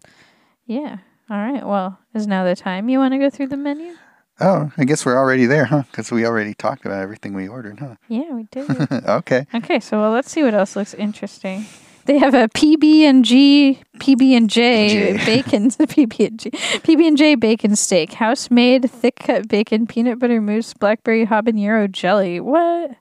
[0.67, 0.99] Yeah.
[1.31, 1.67] All right.
[1.67, 3.95] Well, is now the time you want to go through the menu?
[4.43, 5.85] Oh, I guess we're already there, huh?
[5.91, 7.95] Because we already talked about everything we ordered, huh?
[8.09, 8.69] Yeah, we did.
[8.93, 9.47] okay.
[9.55, 9.79] okay.
[9.81, 11.65] So well, let's see what else looks interesting.
[12.05, 17.17] They have a PB and G, PB and J bacon, PB and G, PB and
[17.17, 22.41] J bacon steak, house made thick cut bacon, peanut butter mousse, blackberry habanero jelly.
[22.41, 22.97] What?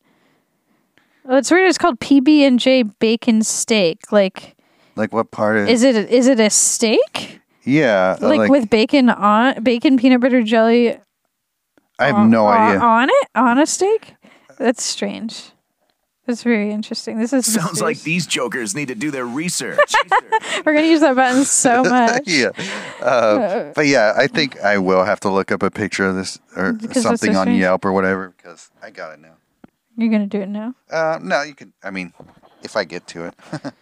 [1.26, 1.68] Oh, it's weird.
[1.70, 4.12] It's called PB and J bacon steak.
[4.12, 4.56] Like,
[4.96, 5.68] Like what part of?
[5.70, 7.42] is it is it a steak?
[7.64, 11.00] yeah, uh, Like, with bacon on bacon peanut butter jelly?
[12.02, 12.80] I have on- no idea.
[12.80, 14.16] on it on a steak.
[14.58, 15.52] That's strange.
[16.28, 17.18] That's very interesting.
[17.18, 19.94] This is Sounds like these jokers need to do their research.
[20.66, 22.24] We're gonna use that button so much.
[22.28, 22.52] yeah,
[23.02, 26.40] uh, but yeah, I think I will have to look up a picture of this
[26.56, 27.56] or Because something so on.
[27.56, 29.34] Yelp or whatever because I got it now.
[29.98, 30.76] You're gonna do it now.
[30.92, 31.74] Uh, no, you can.
[31.84, 32.14] I mean,
[32.64, 33.34] if I get to it.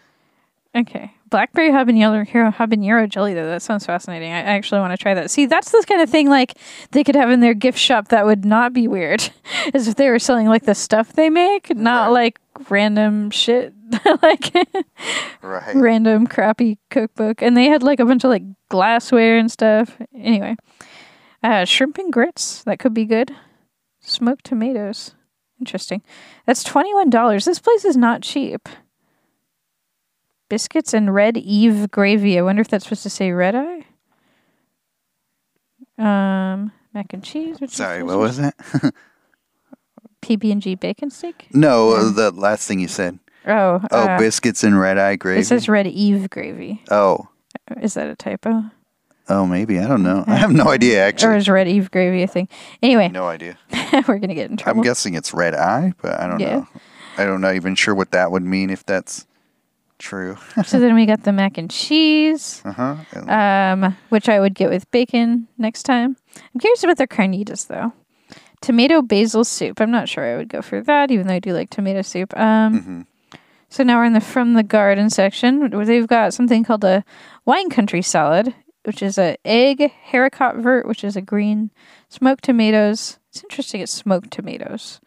[0.75, 1.13] Okay.
[1.29, 3.47] Blackberry habanero habanero jelly though.
[3.47, 4.31] That sounds fascinating.
[4.31, 5.29] I actually want to try that.
[5.31, 6.57] See, that's the kind of thing like
[6.91, 9.29] they could have in their gift shop that would not be weird.
[9.73, 12.13] Is if they were selling like the stuff they make, not Right.
[12.13, 12.39] like
[12.69, 13.73] random shit
[14.21, 14.51] like
[15.41, 15.75] right.
[15.75, 17.41] random crappy cookbook.
[17.41, 19.97] And they had like a bunch of like glassware and stuff.
[20.15, 20.55] Anyway.
[21.43, 22.63] Uh shrimp and grits.
[22.63, 23.35] That could be good.
[24.01, 25.15] Smoked tomatoes.
[25.59, 26.01] Interesting.
[26.45, 27.45] That's twenty one dollars.
[27.45, 28.67] This place is not cheap.
[30.49, 32.37] Biscuits and red Eve gravy.
[32.37, 33.85] I wonder if that's supposed to say red eye.
[35.97, 37.57] Um, mac and cheese.
[37.67, 38.55] Sorry, what was that?
[40.21, 41.47] PB and G bacon steak.
[41.53, 42.01] no, Yeah.
[42.01, 43.19] uh, the last thing you said.
[43.47, 45.41] Oh, Oh, uh, biscuits and red eye gravy.
[45.41, 46.83] it says red Eve gravy.
[46.91, 47.27] oh,
[47.81, 48.63] Is that a typo?
[49.29, 50.23] oh, maybe I don't know.
[50.27, 51.33] I have no idea actually.
[51.33, 52.49] Or is red Eve gravy a thing?
[52.83, 53.57] Anyway, No idea.
[54.07, 54.79] we're gonna get in trouble.
[54.79, 56.55] I'm guessing it's red eye, but I don't Yeah.
[56.59, 56.67] know.
[57.17, 59.25] I don't know even sure what that would mean if that's
[59.99, 60.37] true.
[60.65, 62.61] so then we got the mac and cheese.
[62.65, 63.31] uh huh.
[63.31, 66.17] um, which I would get with bacon next time.
[66.35, 67.93] I'm curious about their carnitas though.
[68.61, 69.79] Tomato basil soup.
[69.79, 72.37] I'm not sure I would go for that, even though I do like tomato soup.
[72.37, 73.01] Um, hmm
[73.71, 75.69] so now we're in the from the garden section.
[75.69, 77.05] Where they've got something called a
[77.45, 81.71] wine country salad which is a egg, haricot vert, which is a green,
[82.07, 83.19] smoked tomatoes.
[83.29, 83.81] It's interesting.
[83.81, 84.99] It's smoked tomatoes.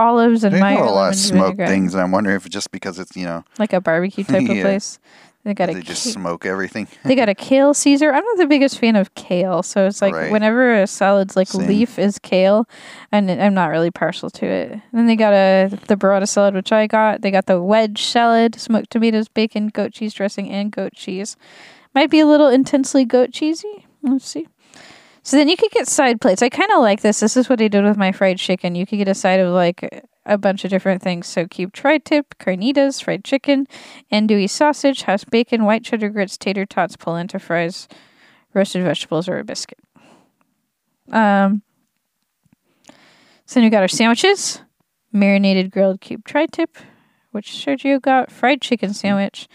[0.00, 1.94] Olives and They have a lot of smoked things.
[1.94, 4.56] and I'm wondering if it's just because it's you know like a barbecue type of
[4.60, 4.98] place.
[5.42, 6.86] They got a they just ca- smoke everything.
[7.04, 8.12] they got a kale Caesar.
[8.12, 10.30] I'm not the biggest fan of kale, so it's like Right.
[10.30, 11.66] whenever a salad's like Same.
[11.66, 12.68] leaf is kale,
[13.10, 14.80] and I'm not really partial to it.
[14.92, 17.22] then they got a the burrata salad, which I got.
[17.22, 21.36] They got the wedge salad, smoked tomatoes, bacon, goat cheese dressing, and goat cheese.
[21.94, 23.86] Might be a little intensely goat cheesy.
[24.02, 24.46] Let's see.
[25.30, 26.42] So then you could get side plates.
[26.42, 27.20] I kind of like this.
[27.20, 28.74] This is what I did with my fried chicken.
[28.74, 31.28] You could get a side of like a bunch of different things.
[31.28, 33.68] So cube tri-tip, carnitas, fried chicken,
[34.12, 37.86] andouille sausage, house bacon, white cheddar grits, tater tots, polenta fries,
[38.54, 39.78] roasted vegetables, or a biscuit.
[41.12, 41.62] Um.
[43.46, 44.62] So then we got our sandwiches,
[45.12, 46.76] marinated grilled cube tri-tip,
[47.30, 49.46] which Sergio got, fried chicken sandwich,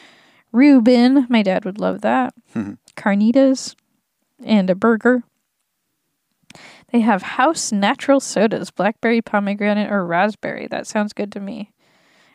[0.54, 2.34] Reuben, my dad would love that,
[2.96, 3.76] carnitas,
[4.42, 5.26] and a burger.
[6.96, 10.66] They have house natural sodas, blackberry, pomegranate, or raspberry.
[10.68, 11.74] That sounds good to me.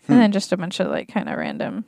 [0.07, 1.87] And then just a bunch of like kind of random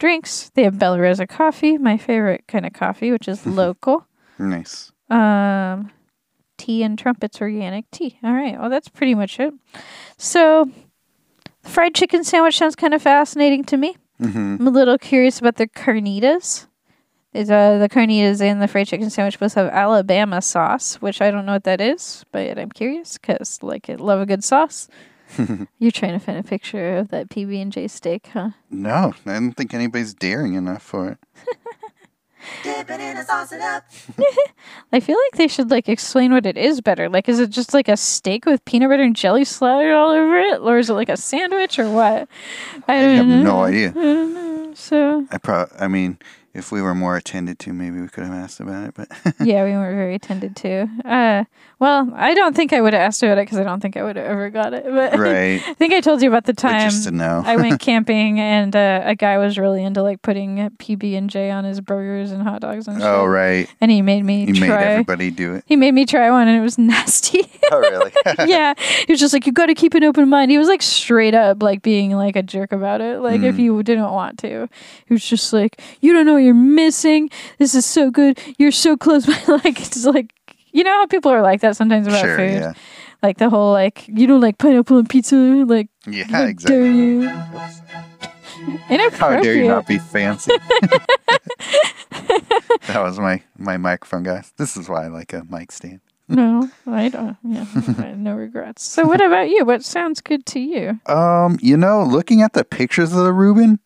[0.00, 0.50] drinks.
[0.54, 4.08] They have Bella Rosa coffee, my favorite kind of coffee, which is local.
[4.40, 4.90] nice.
[5.08, 5.92] Um,
[6.58, 8.18] tea and trumpets organic tea.
[8.24, 8.58] All right.
[8.58, 9.54] Well, that's pretty much it.
[10.16, 10.68] So,
[11.62, 13.96] the fried chicken sandwich sounds kind of fascinating to me.
[14.18, 16.66] hmm I'm a little curious about the carnitas.
[17.32, 21.30] Is uh, the carnitas and the fried chicken sandwich both have Alabama sauce, which I
[21.30, 24.88] don't know what that is, but I'm curious because like I love a good sauce.
[25.78, 28.50] You're trying to find a picture of that PB and J steak, huh?
[28.70, 31.18] No, I don't think anybody's daring enough for it.
[32.64, 33.84] Dip it in and sauce it up.
[34.92, 37.08] I feel like they should like explain what it is better.
[37.08, 40.36] Like, is it just like a steak with peanut butter and jelly slathered all over
[40.38, 42.28] it, or is it like a sandwich, or what?
[42.88, 43.42] I I don't have know.
[43.42, 43.90] no idea.
[43.90, 44.74] I don't know.
[44.74, 45.66] So I pro.
[45.78, 46.18] I mean,
[46.54, 48.94] if we were more attended to, maybe we could have asked about it.
[48.94, 49.08] But
[49.40, 50.88] yeah, we weren't very attended to.
[51.04, 51.44] Uh,
[51.78, 54.02] well, I don't think I would have asked about it because I don't think I
[54.02, 54.84] would have ever got it.
[54.84, 57.42] But right, I think I told you about the but time just to know.
[57.44, 61.50] I went camping and uh, a guy was really into like putting PB and J
[61.50, 63.06] on his burgers and hot dogs and shit.
[63.06, 64.68] oh right, And he made me you try.
[64.68, 65.64] made everybody do it.
[65.66, 67.40] He made me try one and it was nasty.
[67.72, 68.12] Oh really?
[68.46, 68.74] yeah,
[69.06, 70.50] he was just like, you got to keep an open mind.
[70.50, 73.20] He was like straight up like being like a jerk about it.
[73.20, 73.58] Like if Mm.
[73.60, 74.68] you didn't want to,
[75.06, 77.30] he was just like, you don't know you're missing.
[77.58, 78.38] This is so good.
[78.58, 79.26] You're so close.
[79.48, 80.32] like it's like
[80.72, 82.36] you know how people are like that sometimes about sure.
[82.36, 82.52] food.
[82.52, 82.72] Yeah.
[83.22, 85.36] Like the whole like you don't like pineapple on pizza.
[85.36, 86.24] Like Yeah.
[86.24, 86.90] how dare Exactly.
[86.90, 87.30] you?
[88.90, 89.12] Inappropriate.
[89.18, 90.52] How dare you not be fancy?
[92.86, 94.52] that was my my microphone, guys.
[94.56, 96.00] This is why I like a mic stand.
[96.28, 97.36] No, I don't.
[97.42, 97.66] Yeah,
[98.16, 98.84] no regrets.
[98.84, 99.64] So, what about you?
[99.64, 101.00] What sounds good to you?
[101.06, 103.80] Um, you know, looking at the pictures of the Reuben,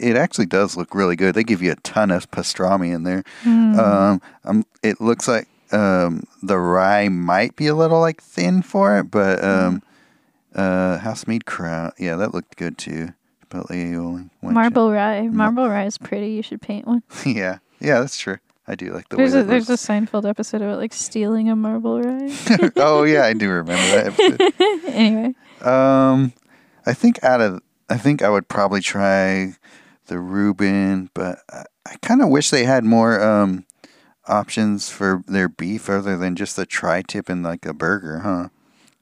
[0.00, 1.34] it actually does look really good.
[1.34, 3.22] They give you a ton of pastrami in there.
[3.44, 8.98] Um, um, it looks like um the rye might be a little like thin for
[8.98, 9.82] it, but um,
[10.54, 13.10] uh, house made crown, yeah, that looked good too.
[13.50, 15.22] Aioli, white Marble rye.
[15.28, 16.28] Marble rye is pretty.
[16.32, 17.02] You should paint one.
[17.26, 18.38] yeah, yeah, that's true.
[18.68, 19.86] I do like the There's way a there's a looks.
[19.86, 22.30] Seinfeld episode about like stealing a marble rye.
[22.76, 24.06] oh yeah, I do remember that.
[24.06, 24.84] Episode.
[24.94, 26.32] anyway, Um,
[26.86, 29.54] I think out of I think I would probably try
[30.10, 33.64] the Reuben, but I, I kind of wish they had more um
[34.28, 38.48] options for their beef other than just the tri-tip and like a burger, huh?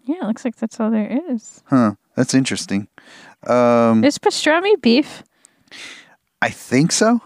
[0.04, 1.62] yeah, it looks like that's all there is.
[1.66, 1.94] Huh.
[2.16, 2.88] That's interesting.
[3.46, 5.22] Um, Is pastrami beef?
[6.40, 7.20] I think so.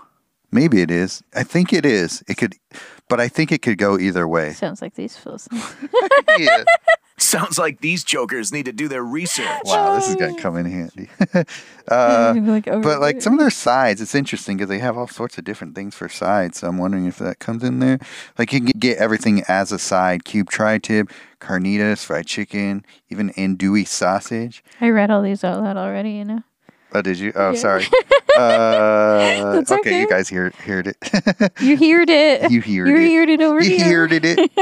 [0.50, 1.22] Maybe it is.
[1.34, 2.22] I think it is.
[2.28, 2.54] It could,
[3.08, 4.52] but I think it could go either way.
[4.52, 5.48] Sounds like these fools.
[6.38, 6.64] yeah.
[7.32, 9.62] Sounds like these jokers need to do their research.
[9.64, 11.08] Wow, this is gonna come in handy.
[11.88, 15.38] uh, like, But like some of their sides, it's interesting because they have all sorts
[15.38, 16.58] of different things for sides.
[16.58, 17.98] So I'm wondering if that comes in there.
[18.36, 21.08] Like you can get everything as a side: cube tri-tip,
[21.40, 24.62] carnitas, fried chicken, even andouille sausage.
[24.82, 26.10] I read all these out loud already.
[26.10, 26.42] You know.
[26.94, 27.32] Oh, did you?
[27.34, 27.58] Oh, Yeah.
[27.58, 27.84] sorry.
[28.34, 30.96] Uh, That's okay, you guys heard heard it.
[31.60, 32.50] You heard it.
[32.50, 33.12] you heard You it.
[33.12, 33.70] heard it over here.
[33.72, 34.08] You here.
[34.08, 34.38] heard it.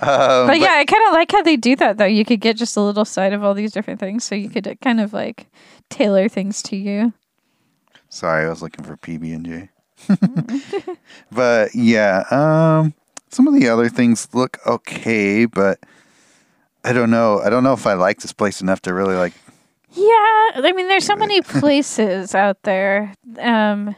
[0.00, 2.04] um, But yeah, I kind of like how they do that though.
[2.04, 4.68] You could get just a little side of all these different things, so you could
[4.68, 5.48] uh, kind of like
[5.90, 7.12] tailor things to you.
[8.08, 9.68] Sorry, I was looking for PB and J.
[11.32, 12.94] but yeah, um,
[13.30, 15.80] some of the other things look okay, but
[16.84, 17.40] I don't know.
[17.40, 19.32] I don't know if I like this place enough to really like.
[19.96, 23.96] Yeah, I mean, there's so many places out there um,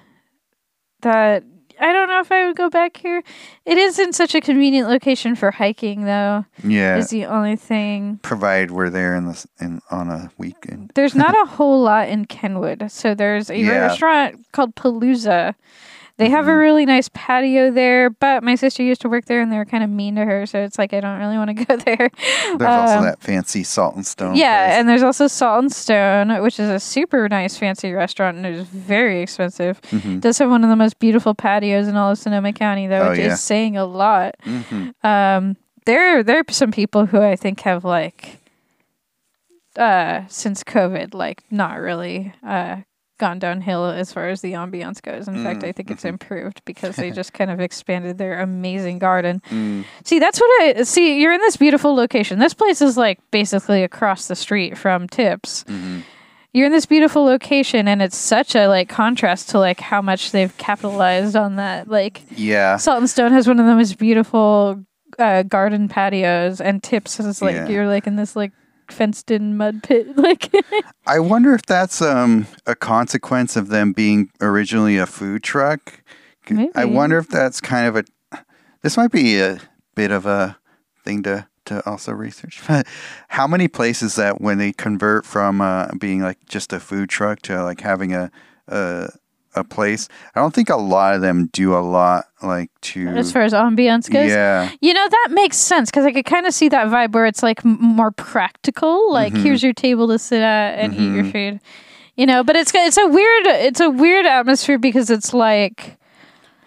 [1.02, 1.42] that
[1.80, 3.22] I don't know if I would go back here.
[3.64, 6.44] It is in such a convenient location for hiking, though.
[6.64, 8.18] Yeah, Is the only thing.
[8.22, 10.92] provide we're there in this in on a weekend.
[10.94, 12.90] There's not a whole lot in Kenwood.
[12.90, 13.70] So there's a Yeah.
[13.80, 15.54] restaurant called Palooza
[16.18, 19.52] They have a really nice patio there, but my sister used to work there and
[19.52, 21.64] they were kind of mean to her, so it's like I don't really want to
[21.64, 22.10] go there.
[22.58, 24.34] There's also Um, that fancy salt and stone.
[24.34, 24.78] yeah, place.
[24.80, 28.54] and there's also Salt and Stone, which is a super nice fancy restaurant and it
[28.56, 29.80] is very expensive.
[29.92, 32.96] It does have one of the most beautiful patios in all of Sonoma County, though,
[33.00, 33.06] Mm-hmm.
[33.06, 33.32] Oh, which yeah.
[33.34, 34.34] is saying a lot.
[34.44, 34.92] Mhm.
[35.04, 35.56] Um,
[35.86, 38.38] there, there are some people who I think have like,
[39.76, 42.78] uh, since COVID, like not really uh
[43.18, 45.28] gone downhill as far as the ambiance goes.
[45.28, 49.42] In fact, I think it's improved because they just kind of expanded their amazing garden.
[49.50, 49.84] Mm.
[50.04, 51.20] See, that's what I see.
[51.20, 52.38] You're in this beautiful location.
[52.38, 55.64] This place is like basically across the street from Tips.
[55.64, 56.02] Mhm.
[56.54, 60.30] You're in this beautiful location, and it's such a like contrast to like how much
[60.30, 61.88] they've capitalized on that.
[61.88, 62.76] Like Yeah.
[62.78, 64.82] Salt and Stone has one of the most beautiful
[65.18, 67.68] uh, garden patios, and Tips is like Yeah.
[67.68, 68.52] you're like in this like
[68.92, 70.08] fenced in mud pit.
[70.16, 70.50] Like
[71.06, 76.02] I wonder if that's um, a consequence of them being originally a food truck.
[76.50, 76.70] Maybe.
[76.74, 78.42] I wonder if that's kind of a.
[78.82, 79.58] This might be a
[79.94, 80.58] bit of a
[81.04, 82.62] thing to to also research.
[82.68, 82.86] But
[83.28, 87.40] how many places that when they convert from uh, being like just a food truck
[87.42, 88.30] to like having a
[88.66, 89.10] a
[89.54, 93.08] a place, I don't think a lot of them do a lot like to.
[93.08, 94.30] as far as ambiance goes.
[94.30, 97.26] yeah, You know that makes sense because I could kind of see that vibe where
[97.26, 99.12] it's like m- more practical.
[99.12, 99.42] Like Mm-hmm.
[99.42, 101.60] here's your table to sit at and eat your food.
[102.16, 105.96] You know, but it's it's a weird it's a weird atmosphere because it's like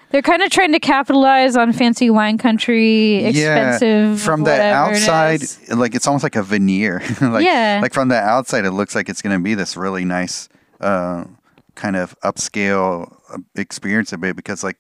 [0.10, 4.18] they're kind of trying to capitalize on fancy wine country, expensive.
[4.20, 7.02] Yeah, from the whatever it outside, like it's almost like a veneer.
[7.22, 7.80] like, Yeah.
[7.82, 10.50] like from the outside, it looks like it's going to be this really nice,
[10.82, 11.24] uh,
[11.76, 14.78] kind of upscale uh, experience a bit because like,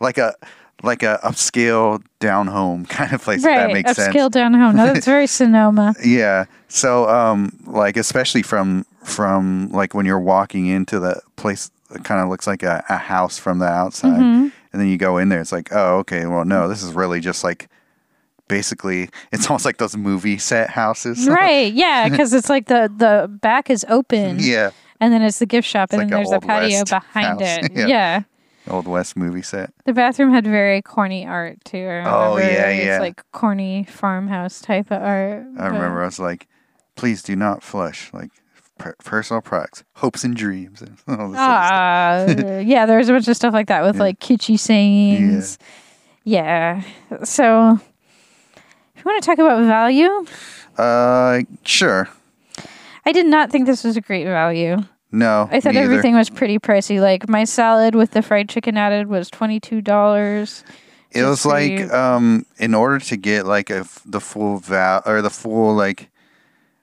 [0.00, 0.34] like a
[0.84, 3.38] like a upscale down home kind of place.
[3.38, 4.14] If that right, makes sense.
[4.14, 4.74] upscale down home.
[4.76, 5.94] No, that's very Sonoma.
[6.04, 6.46] Yeah.
[6.68, 12.20] So, um, like especially from from like when you're walking into the place, it kind
[12.20, 14.48] of looks like a, a house from the outside, Mm-hmm.
[14.72, 17.20] and then you go in there, it's like, oh, okay, well, no, this is really
[17.20, 17.68] just like
[18.48, 23.28] basically, it's almost like those movie set houses, right, yeah, because it's like the the
[23.40, 24.38] back is open.
[24.40, 24.70] yeah,
[25.02, 27.58] And then it's the gift shop, and like then there's a patio West behind house.
[27.64, 27.72] it.
[27.76, 27.86] Yeah.
[27.88, 28.22] yeah.
[28.68, 29.72] old west movie set.
[29.84, 31.78] The bathroom had very corny art too.
[31.86, 32.98] I Oh, yeah, It's yeah.
[33.00, 35.44] like corny farmhouse type of art.
[35.58, 36.46] I remember I was like,
[36.94, 38.30] please do not flush like
[39.02, 42.48] personal products, hopes and dreams, and all this other stuff.
[42.48, 45.58] Ah, yeah, there was a bunch of stuff like that with like kitschy sayings.
[46.24, 46.82] Yeah.
[47.24, 47.72] So,
[48.94, 50.24] if you want to talk about value,
[50.78, 52.08] Uh, sure.
[53.04, 54.76] I did not think this was a great value.
[55.12, 55.90] No, I thought me either.
[55.92, 57.00] everything was pretty pricey.
[57.00, 60.64] Like my salad with the fried chicken added was twenty two dollars.
[61.10, 65.20] It was like um in order to get like a f- the full val or
[65.20, 66.08] the full like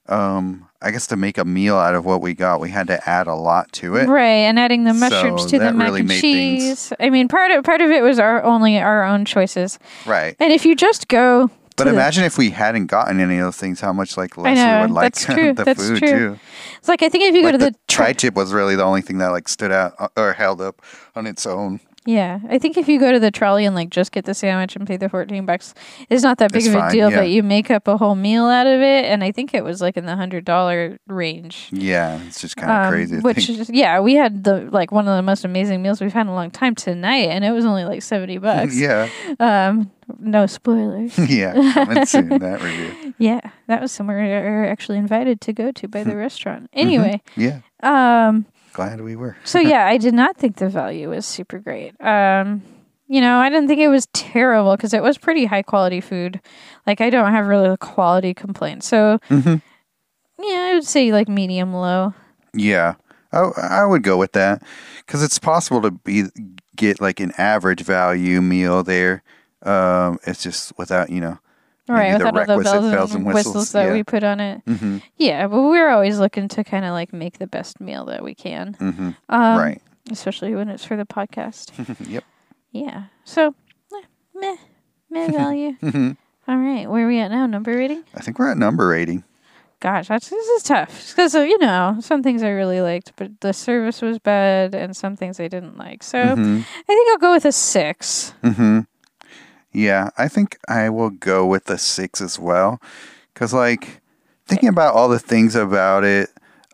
[0.08, 3.10] um I guess to make a meal out of what we got, we had to
[3.10, 4.08] add a lot to it.
[4.08, 6.88] Right, and adding the mushrooms So to the that mac really and made cheese.
[6.90, 9.78] things- I mean, part of part of it was our only our own choices.
[10.06, 10.36] Right.
[10.40, 13.46] And if you just go, But to the- imagine if we hadn't gotten any of
[13.48, 15.98] those things, how much like less know, we would like that's true, the that's food
[16.00, 16.10] true.
[16.36, 16.40] too.
[16.80, 18.76] It's like I think if you Like go to the, the, tri- tri-tip was really
[18.76, 20.82] the only thing that like stood out uh, or held up
[21.16, 21.80] on its own.
[22.06, 24.76] yeah, I think if you go to the trolley and like just get the sandwich
[24.76, 25.74] and pay the fourteen bucks,
[26.10, 27.12] it's not that big It's of a deal.
[27.12, 27.18] yeah.
[27.20, 29.82] But you make up a whole meal out of it, and I think it was
[29.82, 31.70] like in the hundred dollar range.
[31.72, 33.18] Yeah, it's just kind of Um, crazy.
[33.20, 33.60] Which think.
[33.60, 36.28] is yeah, we had the like one of the most amazing meals we've had in
[36.30, 38.76] a long time tonight, and it was only like seventy bucks.
[38.80, 39.10] yeah,
[39.40, 41.16] Um, no spoilers.
[41.30, 43.09] yeah, coming soon that review.
[43.20, 46.70] Yeah, that was somewhere we were actually invited to go to by the restaurant.
[46.74, 49.36] Anyway, Yeah, um, glad we were.
[49.44, 52.00] so yeah, I did not think the value was super great.
[52.02, 52.62] Um,
[53.08, 56.40] you know, I didn't think it was terrible because it was pretty high quality food.
[56.88, 58.88] Like I don't have really a quality complaints.
[58.88, 59.62] So Mhm.
[60.40, 62.14] yeah, I would say like medium low.
[62.54, 62.96] Yeah,
[63.34, 64.64] I, I would go with that
[65.06, 66.24] because it's possible to be
[66.76, 69.24] get like an average value meal there.
[69.64, 71.38] Um, it's just without you know
[71.90, 73.94] right without all the bells, bells and, whistles, whistles that yeah.
[73.94, 74.64] we put on it.
[74.66, 74.98] Mm-hmm.
[75.18, 78.36] yeah but we're always looking to kind of like make the best meal that we
[78.36, 78.76] can.
[78.80, 79.10] Mm-hmm.
[79.30, 79.82] um, right.
[80.12, 81.72] especially when it's for the podcast.
[82.10, 82.24] Yep.
[82.72, 83.06] Yeah.
[83.24, 83.56] So
[84.36, 84.56] meh
[85.10, 85.76] meh value.
[85.82, 86.12] Mm-hmm.
[86.48, 87.46] all right where are we at now?
[87.48, 88.04] Number rating?
[88.16, 89.24] I think we're at number rating.
[89.80, 91.10] Gosh that's this is tough.
[91.10, 94.96] Because uh, you know some things i really liked but the service was bad and
[94.96, 96.04] some things i didn't like.
[96.04, 96.60] So mm-hmm.
[96.60, 98.80] i think i'll go with a 6 mm-hmm.
[99.72, 102.82] Yeah, I think I will go with the six as well,
[103.34, 104.02] because like
[104.48, 106.30] thinking about all the things about it,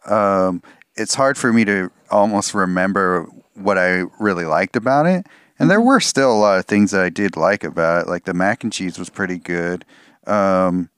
[0.06, 0.64] um,
[0.96, 5.28] it's hard for me to almost remember what I really liked about it.
[5.60, 8.10] And there were still a lot of things that I did like about it.
[8.10, 9.86] Like the mac and cheese was pretty good.
[10.28, 10.89] Um,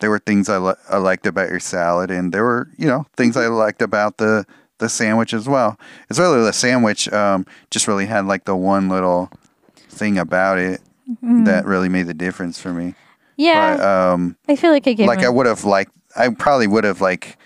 [0.00, 3.06] there were things I, li- I liked about your salad, and there were you know
[3.16, 4.46] things I liked about the
[4.78, 5.78] the sandwich as well.
[6.08, 7.12] It's really the sandwich.
[7.12, 9.30] Um, just really had like the one little
[9.76, 10.80] thing about it
[11.22, 12.94] that really made the difference for me.
[13.36, 15.92] Yeah, But um, I feel like I gave like I would have liked.
[16.16, 17.38] I probably would have like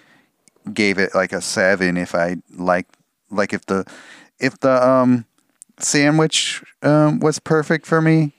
[0.73, 2.87] gave it like a seven if I like
[3.31, 3.85] like if the
[4.41, 5.27] if the um
[5.79, 8.33] sandwich um was perfect for me,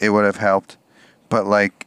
[0.00, 0.78] it would have helped.
[1.28, 1.86] But like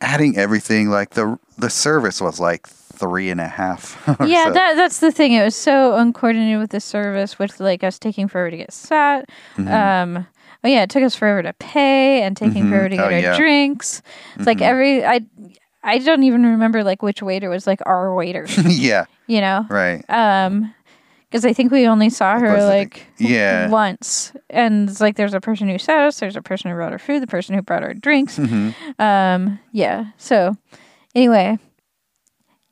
[0.00, 4.02] adding everything, like the the service was like three and a half.
[4.24, 4.52] yeah, so.
[4.52, 5.32] that that's the thing.
[5.32, 9.28] It was so uncoordinated with the service, with like us taking forever to get sat.
[9.56, 10.18] Mm-hmm.
[10.18, 10.26] Um,
[10.64, 13.12] oh yeah, it took us forever to pay and taking forever to get Oh, our
[13.12, 13.30] yeah.
[13.32, 13.36] Mm-hmm.
[13.40, 14.02] drinks.
[14.36, 15.20] It's like every I
[15.82, 18.46] I don't even remember like which waiter was like our waiter.
[18.64, 20.04] yeah, you know, right.
[20.10, 20.74] um,
[21.30, 23.68] because I think we only saw her like yeah.
[23.68, 26.92] once, and it's like there's a person who sat us, there's a person who brought
[26.92, 28.38] our food, the person who brought our drinks.
[28.38, 29.00] Mm-hmm.
[29.00, 30.06] Um, yeah.
[30.16, 30.56] So,
[31.14, 31.58] anyway,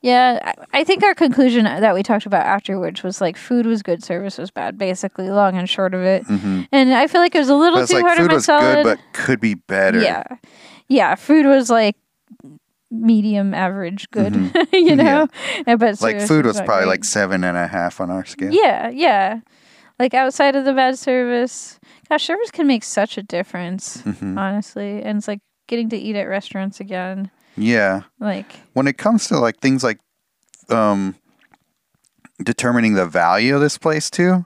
[0.02, 3.82] yeah, I, I think our conclusion that we talked about afterwards was like food was
[3.82, 6.24] good, service was bad, basically, long and short of it.
[6.28, 8.28] And I feel like it was a little But it's too like hard on food
[8.30, 8.84] my was salad.
[8.84, 10.00] good, but could be better.
[10.00, 10.22] yeah,
[10.88, 11.96] yeah, food was like
[12.90, 14.34] medium average good,
[14.72, 15.28] you know.
[15.66, 16.04] Yeah, but Mm-hmm.
[16.04, 16.90] like service food was not probably great.
[16.90, 18.52] like seven and a half on our scale.
[18.52, 19.40] Yeah, yeah.
[19.98, 24.36] Like outside of the bad service, gosh, service can make such a difference, Mm-hmm.
[24.38, 25.02] honestly.
[25.02, 27.30] And it's like getting to eat at restaurants again.
[27.56, 28.02] Yeah.
[28.20, 29.98] Like, when it comes to like things like
[30.68, 31.14] um
[32.42, 34.44] determining the value of this place too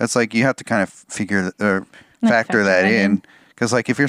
[0.00, 1.80] it's like you have to kind of figure th- or
[2.22, 4.08] factor factor that that in because like if you're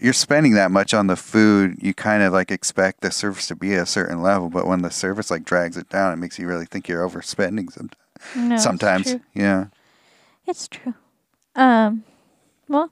[0.00, 3.54] you're spending that much on the food you kind of like expect the service to
[3.54, 6.36] be at a certain level but when the service like drags it down it makes
[6.38, 7.90] you really think you're overspending some,
[8.34, 9.20] no, it's sometimes true.
[9.34, 9.66] yeah
[10.46, 10.94] It's true.
[11.54, 12.02] Um,
[12.68, 12.90] well,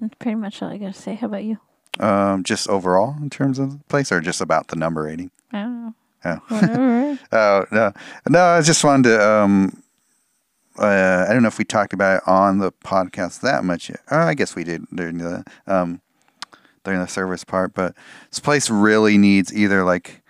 [0.00, 1.14] that's pretty much all I gotta say.
[1.14, 1.58] How about you?
[2.00, 5.62] Um just overall in terms of the place or just about the number rating I
[5.62, 5.94] don't know.
[6.24, 7.18] oh Whatever.
[7.32, 7.92] Oh no,
[8.28, 8.44] no!
[8.44, 9.28] I just wanted to.
[9.30, 9.82] Um,
[10.78, 13.88] uh, I don't know if we talked about it on the podcast that much.
[13.88, 14.00] Yet.
[14.10, 16.00] Uh, I guess we did during the um,
[16.82, 17.74] during the service part.
[17.74, 17.94] But
[18.30, 20.22] this place really needs either like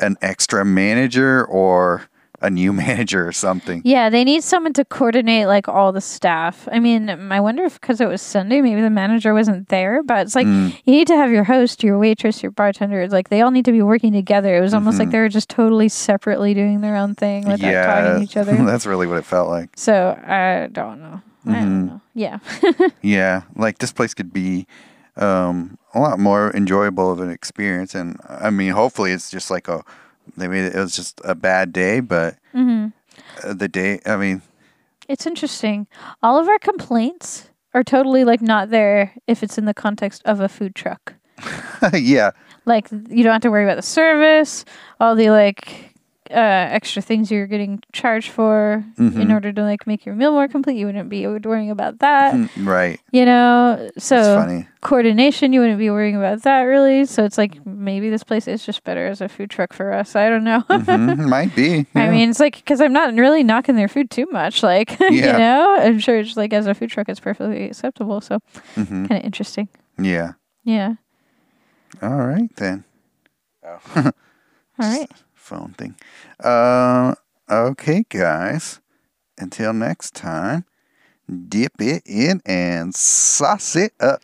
[0.00, 2.08] an extra manager or
[2.40, 3.82] a new manager or something.
[3.84, 6.68] yeah, they need someone to coordinate like all the staff.
[6.70, 10.02] I mean, I wonder if because it was Sunday, maybe the manager wasn't there.
[10.02, 10.72] But it's like Mm.
[10.84, 13.00] you need to have your host, your waitress, your bartender.
[13.02, 14.56] It's like they all need to be working together.
[14.56, 17.70] It was almost like they were just totally separately doing their own thing without Mm-hmm.
[17.70, 18.56] yeah, talking to each other.
[18.64, 19.70] that's really what it felt like.
[19.76, 21.20] so I don't know.
[21.46, 21.60] I Mm-hmm.
[21.64, 22.00] don't know.
[22.14, 22.38] Yeah.
[23.02, 24.66] Yeah, like this place could be
[25.16, 29.66] um, a lot more enjoyable of an experience, and I mean, hopefully, it's just like
[29.68, 29.82] a
[30.36, 30.74] they made it.
[30.74, 32.88] It was just a bad day, but Mm-hmm.
[33.48, 34.00] uh, the day.
[34.06, 34.42] I mean,
[35.08, 35.86] It's interesting.
[36.22, 40.40] All of our complaints are totally like not there if it's in the context of
[40.40, 41.14] a food truck.
[41.92, 42.30] yeah,
[42.64, 44.64] Like you don't have to worry about the service,
[45.00, 45.87] all the like
[46.30, 46.34] uh,
[46.78, 50.76] extra things you're getting charged for in order to like make your meal more complete.
[50.76, 53.00] You wouldn't be worrying about that, right.
[53.12, 53.90] you know.
[53.98, 54.66] So funny.
[54.80, 57.04] coordination, you wouldn't be worrying about that really.
[57.06, 60.14] So it's like maybe this place is just better as a food truck for us.
[60.16, 60.62] I don't know.
[60.68, 61.86] Mhm, might be.
[61.94, 64.62] I mean, it's like because I'm not really knocking their food too much.
[64.62, 68.20] Like, you know, I'm sure it's like as a food truck, it's perfectly acceptable.
[68.20, 68.40] So,
[68.76, 69.08] Mhm.
[69.08, 69.68] kind of interesting.
[69.98, 70.32] yeah.
[70.64, 70.94] Yeah.
[72.02, 72.84] All right then.
[73.96, 74.12] All
[74.78, 75.10] right.
[75.48, 75.96] Phone thing.
[76.38, 77.14] Uh,
[77.50, 78.80] okay, guys.
[79.38, 80.66] Until next time,
[81.48, 84.20] dip it in and sauce it up.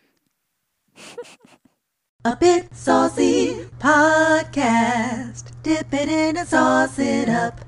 [2.27, 5.53] A bit saucy podcast.
[5.62, 7.59] Dip it in and sauce it up.